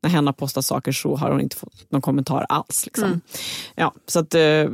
när 0.02 0.10
hen 0.10 0.26
har 0.26 0.32
postat 0.32 0.64
saker 0.64 0.92
så 0.92 1.16
har 1.16 1.30
hon 1.30 1.40
inte 1.40 1.56
fått 1.56 1.90
någon 1.90 2.02
kommentar 2.02 2.46
alls. 2.48 2.86
Liksom. 2.86 3.04
Mm. 3.04 3.20
Ja, 3.74 3.94
så 4.06 4.18
att, 4.18 4.34
eh, 4.34 4.70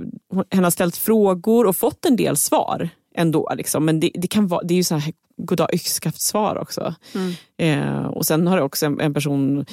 hen 0.50 0.64
har 0.64 0.70
ställt 0.70 0.96
frågor 0.96 1.66
och 1.66 1.76
fått 1.76 2.04
en 2.04 2.16
del 2.16 2.36
svar 2.36 2.88
ändå. 3.14 3.52
Liksom. 3.56 3.84
Men 3.84 4.00
det, 4.00 4.10
det, 4.14 4.28
kan 4.28 4.46
vara, 4.46 4.62
det 4.62 4.74
är 4.74 4.76
ju 4.76 4.84
så 4.84 4.94
här 4.94 5.12
goddag 5.36 5.74
yxskaft-svar 5.74 6.58
också. 6.58 6.94
Mm. 7.14 7.32
Eh, 7.56 8.06
och 8.06 8.26
sen 8.26 8.46
har 8.46 8.58
också 8.58 8.86
en, 8.86 9.00
en, 9.00 9.14
person 9.14 9.66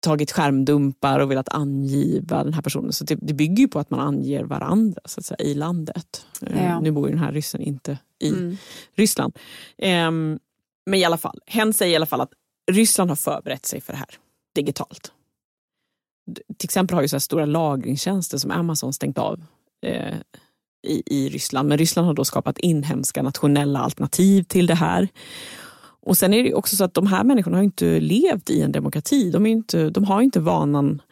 tagit 0.00 0.32
skärmdumpar 0.32 1.18
och 1.20 1.30
velat 1.30 1.48
angiva 1.48 2.44
den 2.44 2.54
här 2.54 2.62
personen. 2.62 2.92
Så 2.92 3.04
det, 3.04 3.18
det 3.22 3.34
bygger 3.34 3.62
ju 3.62 3.68
på 3.68 3.78
att 3.78 3.90
man 3.90 4.00
anger 4.00 4.44
varandra 4.44 5.00
så 5.04 5.20
att 5.20 5.26
säga, 5.26 5.38
i 5.38 5.54
landet. 5.54 6.26
Eh, 6.42 6.64
ja. 6.64 6.80
Nu 6.80 6.90
bor 6.90 7.08
ju 7.08 7.14
den 7.14 7.24
här 7.24 7.32
ryssen 7.32 7.60
inte 7.60 7.98
i 8.18 8.28
mm. 8.28 8.56
Ryssland. 8.94 9.38
Eh, 9.78 10.10
men 10.86 10.94
i 10.94 11.04
alla 11.04 11.18
fall, 11.18 11.40
hen 11.46 11.72
säger 11.72 11.92
i 11.92 11.96
alla 11.96 12.06
fall 12.06 12.20
att 12.20 12.32
Ryssland 12.70 13.10
har 13.10 13.16
förberett 13.16 13.66
sig 13.66 13.80
för 13.80 13.92
det 13.92 13.98
här 13.98 14.08
digitalt. 14.58 15.12
Till 16.58 16.66
exempel 16.66 16.94
har 16.94 17.02
ju 17.02 17.08
så 17.08 17.16
här 17.16 17.20
stora 17.20 17.46
lagringstjänster 17.46 18.38
som 18.38 18.50
Amazon 18.50 18.92
stängt 18.92 19.18
av 19.18 19.40
eh, 19.86 20.14
i, 20.86 21.02
i 21.06 21.28
Ryssland. 21.28 21.68
Men 21.68 21.78
Ryssland 21.78 22.06
har 22.06 22.14
då 22.14 22.24
skapat 22.24 22.58
inhemska 22.58 23.22
nationella 23.22 23.78
alternativ 23.78 24.42
till 24.42 24.66
det 24.66 24.74
här. 24.74 25.08
Och 26.00 26.18
sen 26.18 26.34
är 26.34 26.44
det 26.44 26.54
också 26.54 26.76
så 26.76 26.84
att 26.84 26.94
de 26.94 27.06
här 27.06 27.24
människorna 27.24 27.56
har 27.56 27.64
inte 27.64 28.00
levt 28.00 28.50
i 28.50 28.62
en 28.62 28.72
demokrati. 28.72 29.30
De, 29.30 29.46
är 29.46 29.50
inte, 29.50 29.90
de 29.90 30.04
har 30.04 30.22
inte 30.22 30.40
vanan 30.40 31.02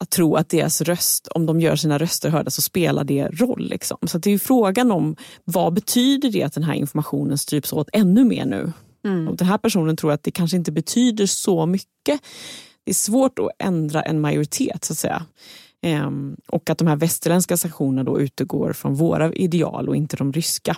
att 0.00 0.10
tro 0.10 0.36
att 0.36 0.48
deras 0.48 0.80
röst, 0.80 1.28
om 1.28 1.46
de 1.46 1.60
gör 1.60 1.76
sina 1.76 1.98
röster 1.98 2.30
hörda 2.30 2.50
så 2.50 2.62
spelar 2.62 3.04
det 3.04 3.28
roll. 3.28 3.68
Liksom. 3.68 3.98
Så 4.06 4.18
det 4.18 4.30
är 4.30 4.38
frågan 4.38 4.90
om 4.90 5.16
vad 5.44 5.72
betyder 5.72 6.30
det 6.30 6.42
att 6.42 6.52
den 6.52 6.62
här 6.62 6.74
informationen 6.74 7.38
stryps 7.38 7.72
åt 7.72 7.88
ännu 7.92 8.24
mer 8.24 8.46
nu? 8.46 8.72
Mm. 9.04 9.28
Och 9.28 9.36
den 9.36 9.46
här 9.46 9.58
personen 9.58 9.96
tror 9.96 10.12
att 10.12 10.22
det 10.22 10.30
kanske 10.30 10.56
inte 10.56 10.72
betyder 10.72 11.26
så 11.26 11.66
mycket. 11.66 12.20
Det 12.84 12.90
är 12.90 12.94
svårt 12.94 13.38
att 13.38 13.48
ändra 13.58 14.02
en 14.02 14.20
majoritet 14.20 14.84
så 14.84 14.92
att 14.92 14.98
säga. 14.98 15.26
Ehm, 15.82 16.36
och 16.46 16.70
att 16.70 16.78
de 16.78 16.86
här 16.86 16.96
västerländska 16.96 17.56
sanktionerna 17.56 18.04
då 18.04 18.20
utgår 18.20 18.72
från 18.72 18.94
våra 18.94 19.32
ideal 19.32 19.88
och 19.88 19.96
inte 19.96 20.16
de 20.16 20.32
ryska. 20.32 20.76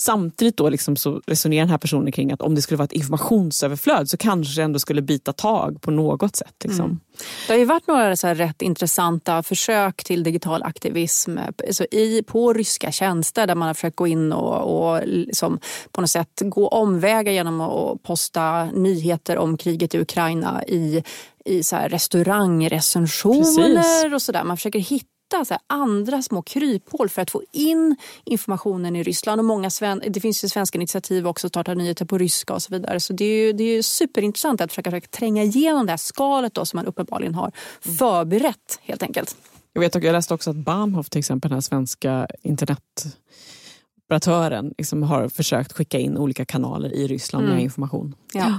Samtidigt 0.00 0.56
då 0.56 0.68
liksom 0.68 0.96
så 0.96 1.22
resonerar 1.26 1.60
den 1.60 1.70
här 1.70 1.78
personen 1.78 2.12
kring 2.12 2.32
att 2.32 2.42
om 2.42 2.54
det 2.54 2.62
skulle 2.62 2.78
vara 2.78 2.84
ett 2.84 2.92
informationsöverflöd 2.92 4.10
så 4.10 4.16
kanske 4.16 4.60
det 4.60 4.64
ändå 4.64 4.78
skulle 4.78 5.02
bita 5.02 5.32
tag 5.32 5.80
på 5.80 5.90
något 5.90 6.36
sätt. 6.36 6.54
Liksom. 6.64 6.84
Mm. 6.84 7.00
Det 7.46 7.52
har 7.52 7.58
ju 7.58 7.64
varit 7.64 7.86
några 7.86 8.16
så 8.16 8.28
rätt 8.28 8.62
intressanta 8.62 9.42
försök 9.42 10.04
till 10.04 10.22
digital 10.22 10.62
aktivism 10.62 11.38
alltså 11.66 11.86
i, 11.90 12.22
på 12.26 12.52
ryska 12.52 12.92
tjänster 12.92 13.46
där 13.46 13.54
man 13.54 13.66
har 13.66 13.74
försökt 13.74 13.96
gå 13.96 14.06
in 14.06 14.32
och, 14.32 14.92
och 14.92 15.06
liksom 15.06 15.58
på 15.92 16.00
något 16.00 16.10
sätt 16.10 16.42
gå 16.44 16.68
omvägar 16.68 17.32
genom 17.32 17.60
att 17.60 18.02
posta 18.02 18.64
nyheter 18.64 19.38
om 19.38 19.56
kriget 19.56 19.94
i 19.94 20.00
Ukraina 20.00 20.64
i 20.64 21.02
i 21.44 21.62
så 21.62 21.76
här 21.76 21.88
restaurangrecensioner 21.88 24.14
och 24.14 24.22
sådär. 24.22 24.44
Man 24.44 24.56
försöker 24.56 24.78
hitta 24.78 25.06
så 25.44 25.58
andra 25.66 26.22
små 26.22 26.42
kryphål 26.42 27.08
för 27.08 27.22
att 27.22 27.30
få 27.30 27.42
in 27.52 27.96
informationen 28.24 28.96
i 28.96 29.02
Ryssland. 29.02 29.38
Och 29.38 29.44
många 29.44 29.70
sven 29.70 30.02
det 30.08 30.20
finns 30.20 30.44
ju 30.44 30.48
svenska 30.48 30.78
initiativ 30.78 31.26
också, 31.26 31.48
starta 31.48 31.74
nyheter 31.74 32.04
på 32.04 32.18
ryska 32.18 32.54
och 32.54 32.62
så 32.62 32.74
vidare. 32.74 33.00
Så 33.00 33.12
det 33.12 33.24
är 33.24 33.46
ju, 33.46 33.52
det 33.52 33.64
är 33.64 33.82
superintressant 33.82 34.60
att 34.60 34.70
försöka, 34.70 34.90
försöka 34.90 35.08
tränga 35.08 35.42
igenom 35.42 35.86
det 35.86 35.92
här 35.92 35.96
skalet 35.96 36.54
då, 36.54 36.64
som 36.64 36.78
man 36.78 36.86
uppenbarligen 36.86 37.34
har 37.34 37.52
förberett 37.80 38.78
helt 38.82 39.02
enkelt. 39.02 39.36
Jag, 39.72 39.80
vet, 39.80 39.94
jag 39.94 40.12
läste 40.12 40.34
också 40.34 40.50
att 40.50 40.56
Bahnhof, 40.56 41.10
till 41.10 41.18
exempel 41.18 41.48
den 41.48 41.56
här 41.56 41.60
svenska 41.60 42.26
internetoperatören, 42.42 44.74
liksom 44.78 45.02
har 45.02 45.28
försökt 45.28 45.72
skicka 45.72 45.98
in 45.98 46.18
olika 46.18 46.44
kanaler 46.44 46.94
i 46.94 47.06
Ryssland 47.06 47.44
mm. 47.44 47.56
med 47.56 47.64
information. 47.64 48.14
Ja. 48.32 48.58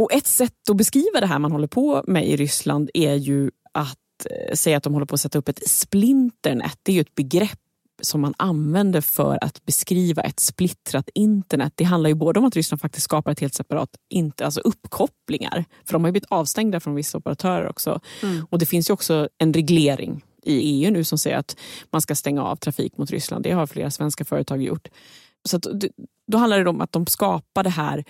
Och 0.00 0.12
ett 0.12 0.26
sätt 0.26 0.70
att 0.70 0.76
beskriva 0.76 1.20
det 1.20 1.26
här 1.26 1.38
man 1.38 1.52
håller 1.52 1.66
på 1.66 2.04
med 2.06 2.28
i 2.28 2.36
Ryssland 2.36 2.90
är 2.94 3.14
ju 3.14 3.50
att 3.72 3.98
eh, 4.26 4.54
säga 4.54 4.76
att 4.76 4.82
de 4.82 4.92
håller 4.92 5.06
på 5.06 5.14
att 5.14 5.20
sätta 5.20 5.38
upp 5.38 5.48
ett 5.48 5.68
splinternet. 5.68 6.78
Det 6.82 6.92
är 6.92 6.94
ju 6.94 7.00
ett 7.00 7.14
begrepp 7.14 7.58
som 8.02 8.20
man 8.20 8.34
använder 8.36 9.00
för 9.00 9.44
att 9.44 9.64
beskriva 9.64 10.22
ett 10.22 10.40
splittrat 10.40 11.08
internet. 11.14 11.72
Det 11.76 11.84
handlar 11.84 12.08
ju 12.08 12.14
både 12.14 12.38
om 12.40 12.46
att 12.46 12.56
Ryssland 12.56 12.80
faktiskt 12.80 13.04
skapar 13.04 13.32
ett 13.32 13.40
helt 13.40 13.54
separat 13.54 13.90
inte, 14.10 14.44
alltså 14.44 14.60
uppkopplingar. 14.60 15.64
För 15.84 15.92
de 15.92 16.02
har 16.02 16.08
ju 16.08 16.12
blivit 16.12 16.30
avstängda 16.30 16.80
från 16.80 16.94
vissa 16.94 17.18
operatörer 17.18 17.68
också. 17.68 18.00
Mm. 18.22 18.46
Och 18.50 18.58
det 18.58 18.66
finns 18.66 18.90
ju 18.90 18.94
också 18.94 19.28
en 19.38 19.52
reglering 19.52 20.24
i 20.42 20.54
EU 20.54 20.90
nu 20.90 21.04
som 21.04 21.18
säger 21.18 21.36
att 21.36 21.56
man 21.90 22.00
ska 22.00 22.14
stänga 22.14 22.42
av 22.42 22.56
trafik 22.56 22.96
mot 22.98 23.10
Ryssland. 23.10 23.44
Det 23.44 23.52
har 23.52 23.66
flera 23.66 23.90
svenska 23.90 24.24
företag 24.24 24.62
gjort. 24.62 24.88
Så 25.44 25.56
att, 25.56 25.66
då 26.26 26.38
handlar 26.38 26.64
det 26.64 26.70
om 26.70 26.80
att 26.80 26.92
de 26.92 27.06
skapar 27.06 27.62
det 27.62 27.70
här 27.70 28.04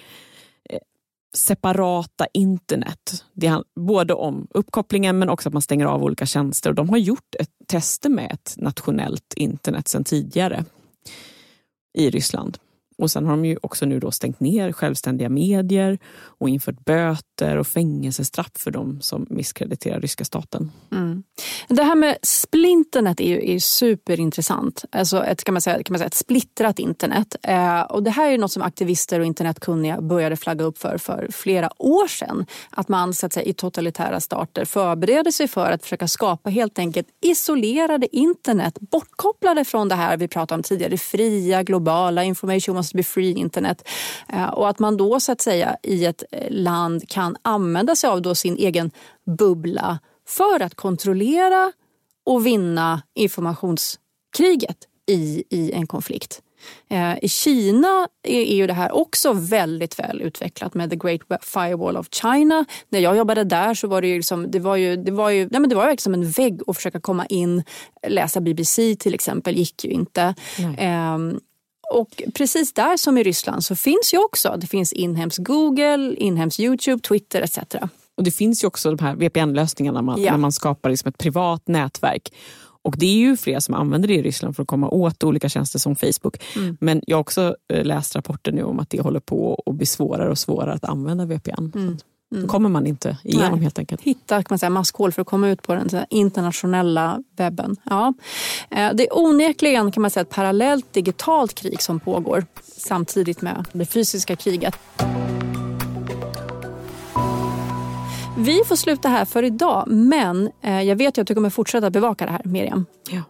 separata 1.33 2.27
internet. 2.35 3.25
Det 3.33 3.47
handlar 3.47 3.81
både 3.81 4.15
om 4.15 4.47
uppkopplingen 4.51 5.19
men 5.19 5.29
också 5.29 5.49
att 5.49 5.53
man 5.53 5.63
stänger 5.63 5.87
av 5.87 6.03
olika 6.05 6.27
tjänster. 6.27 6.71
Och 6.71 6.77
de 6.77 6.89
har 6.89 6.99
gjort 6.99 7.35
ett 7.39 7.51
tester 7.67 8.11
med 8.11 8.31
ett 8.33 8.55
nationellt 8.57 9.35
internet 9.37 9.89
sedan 9.89 10.05
tidigare 10.05 10.65
i 11.99 12.11
Ryssland. 12.11 12.59
Och 13.03 13.11
sen 13.11 13.27
har 13.27 13.33
de 13.33 13.45
ju 13.45 13.57
också 13.63 13.87
nu 13.87 14.01
då 14.01 14.11
stängt 14.11 14.41
ner 14.41 14.73
självständiga 14.73 15.29
medier 15.29 15.99
och 16.39 16.49
infört 16.49 16.85
böter 16.85 17.57
och 17.57 17.67
fängelsestraff 17.67 18.53
för 18.57 18.71
de 18.71 19.01
som 19.01 19.27
misskrediterar 19.31 20.01
ryska 20.01 20.25
staten. 20.25 20.73
Mm. 20.93 21.23
Det 21.69 21.83
här 21.83 21.95
med 21.95 22.19
splinternet 22.23 23.21
är 23.21 23.25
ju 23.25 23.55
är 23.55 23.59
superintressant. 23.59 24.85
Alltså 24.93 25.25
ett, 25.25 25.45
kan 25.45 25.55
man 25.55 25.63
säga, 25.63 25.83
kan 25.83 25.93
man 25.93 25.99
säga, 25.99 26.07
ett 26.07 26.15
splittrat 26.15 26.79
internet. 26.79 27.37
Eh, 27.43 27.81
och 27.81 28.03
det 28.03 28.11
här 28.11 28.31
är 28.31 28.39
något 28.39 28.53
som 28.53 28.63
aktivister 28.63 29.21
och 29.21 29.27
internetkunniga 29.27 30.01
började 30.01 30.37
flagga 30.37 30.65
upp 30.65 30.79
för 30.79 30.99
för 30.99 31.29
flera 31.33 31.71
år 31.79 32.09
sedan. 32.09 32.47
Att 32.71 32.89
man 32.89 33.15
så 33.15 33.27
att 33.27 33.33
säga, 33.33 33.47
i 33.47 33.53
totalitära 33.53 34.21
stater 34.21 34.65
förbereder 34.65 35.31
sig 35.31 35.49
för 35.49 35.71
att 35.71 35.83
försöka 35.83 36.09
skapa 36.09 36.51
helt 36.51 36.79
enkelt 36.79 37.07
isolerade 37.21 38.17
internet 38.17 38.79
bortkopplade 38.81 39.65
från 39.65 39.89
det 39.89 39.95
här 39.95 40.17
vi 40.17 40.29
pratade 40.29 40.59
om 40.59 40.63
tidigare, 40.63 40.91
det 40.91 40.99
fria, 40.99 41.63
globala 41.63 42.25
information 42.25 42.77
must 42.95 43.07
be 43.09 43.13
free 43.13 43.33
internet. 43.33 43.89
Eh, 44.29 44.49
och 44.49 44.69
att 44.69 44.79
man 44.79 44.97
då 44.97 45.21
så 45.21 45.33
att 45.33 45.41
säga 45.41 45.77
i 45.83 46.05
ett 46.05 46.23
eh, 46.33 46.51
land 46.51 47.09
kan 47.09 47.37
använda 47.43 47.97
sig 47.97 48.11
av 48.11 48.23
då 48.23 48.35
sin 48.35 48.57
egen 48.57 48.91
bubbla 49.39 49.99
för 50.29 50.63
att 50.63 50.75
kontrollera 50.75 51.73
och 52.25 52.47
vinna 52.47 53.03
informationskriget 53.15 54.77
i, 55.07 55.45
i 55.51 55.73
en 55.73 55.87
konflikt. 55.87 56.43
Eh, 56.91 57.25
I 57.25 57.29
Kina 57.29 58.09
är 58.23 58.55
ju 58.55 58.67
det 58.67 58.73
här 58.73 58.93
också 58.95 59.33
väldigt 59.33 59.99
väl 59.99 60.23
utvecklat 60.23 60.75
med 60.75 60.91
The 60.91 60.97
Great 60.97 61.21
Firewall 61.41 61.97
of 61.97 62.07
China. 62.11 62.65
När 62.89 63.01
jag 63.01 63.17
jobbade 63.17 63.45
där 63.45 63.75
så 63.75 63.89
var 63.89 64.03
det 64.03 64.09
ju, 64.09 64.17
liksom, 64.17 64.51
det 64.51 64.59
var 64.59 64.77
ju, 64.77 64.97
det 64.97 65.13
var 65.13 65.31
ju 65.31 65.49
nej 65.51 65.61
men 65.61 65.71
det 65.71 65.77
var 65.77 65.91
liksom 65.91 66.15
en 66.15 66.31
vägg 66.31 66.61
att 66.67 66.77
försöka 66.77 67.01
komma 67.01 67.27
in. 67.27 67.63
Läsa 68.07 68.41
BBC 68.41 68.97
till 68.97 69.15
exempel 69.15 69.57
gick 69.57 69.85
ju 69.85 69.91
inte. 69.91 70.35
Mm. 70.59 71.41
Och 71.91 72.23
precis 72.35 72.73
där 72.73 72.97
som 72.97 73.19
i 73.19 73.23
Ryssland 73.23 73.65
så 73.65 73.77
finns 73.77 74.15
ju 74.15 74.19
också, 74.19 74.57
det 74.59 74.67
finns 74.67 74.93
inhemsk 74.93 75.43
Google, 75.43 76.15
inhemsk 76.17 76.61
Youtube, 76.61 77.03
Twitter 77.03 77.43
etc. 77.43 77.59
Och 78.17 78.25
det 78.25 78.31
finns 78.31 78.65
ju 78.65 78.69
också 78.69 78.95
de 78.95 79.05
här 79.05 79.15
VPN-lösningarna 79.15 80.03
man, 80.03 80.23
ja. 80.23 80.31
när 80.31 80.39
man 80.39 80.53
skapar 80.53 80.91
liksom 80.91 81.09
ett 81.09 81.19
privat 81.19 81.69
nätverk. 81.69 82.33
Och 82.85 82.95
det 82.99 83.07
är 83.07 83.17
ju 83.17 83.37
fler 83.37 83.61
som 83.61 83.75
använder 83.75 84.09
det 84.09 84.15
i 84.15 84.23
Ryssland 84.23 84.57
för 84.57 84.63
att 84.63 84.69
komma 84.69 84.89
åt 84.89 85.25
olika 85.25 85.49
tjänster 85.49 85.79
som 85.79 85.97
Facebook. 85.97 86.37
Mm. 86.57 86.77
Men 86.81 87.03
jag 87.07 87.17
har 87.17 87.21
också 87.21 87.57
eh, 87.73 87.85
läst 87.85 88.17
rapporter 88.17 88.53
nu 88.53 88.63
om 88.63 88.81
att 88.81 88.91
det 88.91 89.01
håller 89.01 89.21
på 89.21 89.63
att 89.67 89.75
bli 89.75 89.87
svårare 89.87 90.31
och 90.31 90.39
svårare 90.39 90.73
att 90.73 90.85
använda 90.85 91.25
VPN. 91.25 91.73
Mm. 91.75 91.99
Mm. 92.33 92.43
Då 92.43 92.49
kommer 92.49 92.69
man 92.69 92.87
inte 92.87 93.17
igenom 93.25 93.53
Nej. 93.53 93.63
helt 93.63 93.79
enkelt. 93.79 94.01
Hitta 94.01 94.37
kan 94.37 94.47
man 94.51 94.59
säga, 94.59 94.71
maskhål 94.71 95.13
för 95.13 95.23
att 95.23 95.29
komma 95.29 95.49
ut 95.49 95.63
på 95.63 95.75
den 95.75 96.05
internationella 96.11 97.23
webben. 97.37 97.77
Ja. 97.85 98.15
Eh, 98.71 98.91
det 98.95 99.07
är 99.07 99.19
onekligen 99.19 99.93
kan 99.93 100.01
man 100.01 100.11
säga, 100.11 100.23
ett 100.23 100.31
parallellt 100.31 100.93
digitalt 100.93 101.55
krig 101.55 101.83
som 101.83 102.01
pågår 102.01 102.45
samtidigt 102.77 103.43
med 103.43 103.65
det 103.73 103.87
fysiska 103.87 104.37
kriget. 104.37 104.79
Vi 108.39 108.63
får 108.67 108.77
sluta 108.77 109.09
här 109.09 109.25
för 109.25 109.43
idag, 109.43 109.85
men 109.89 110.51
eh, 110.63 110.83
jag 110.83 110.97
vet 110.97 111.19
ju 111.19 111.23
att 111.23 111.29
du 111.29 111.35
kommer 111.35 111.51
fortsätta 111.51 111.91
bevaka 111.91 112.27
det 112.27 112.33
här, 112.33 112.43
Miriam. 112.45 112.87
Ja. 113.11 113.23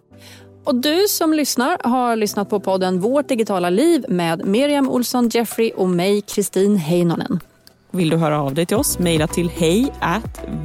Och 0.64 0.74
du 0.74 1.08
som 1.08 1.32
lyssnar 1.32 1.78
har 1.84 2.16
lyssnat 2.16 2.50
på 2.50 2.60
podden 2.60 3.00
Vårt 3.00 3.28
digitala 3.28 3.70
liv 3.70 4.04
med 4.08 4.46
Miriam 4.46 4.88
Olsson 4.90 5.28
Jeffrey 5.28 5.70
och 5.70 5.88
mig, 5.88 6.20
Kristin 6.20 6.76
Heinonen. 6.76 7.40
Vill 7.94 8.10
du 8.10 8.16
höra 8.16 8.42
av 8.42 8.54
dig 8.54 8.66
till 8.66 8.76
oss, 8.76 8.98
mejla 8.98 9.26
till 9.26 9.50
hej 9.50 9.92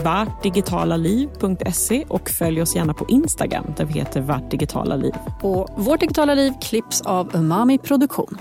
vartdigitalaliv.se 0.03 2.05
och 2.07 2.29
följ 2.29 2.61
oss 2.61 2.75
gärna 2.75 2.93
på 2.93 3.05
Instagram 3.09 3.65
där 3.77 3.85
vi 3.85 3.93
heter 3.93 4.21
Vart 4.21 4.51
digitala 4.51 4.95
liv. 4.95 5.13
Och 5.41 5.69
Vårt 5.75 5.99
digitala 5.99 6.35
liv 6.35 6.53
klipps 6.61 7.01
av 7.01 7.35
Umami 7.35 7.77
Produktion. 7.77 8.37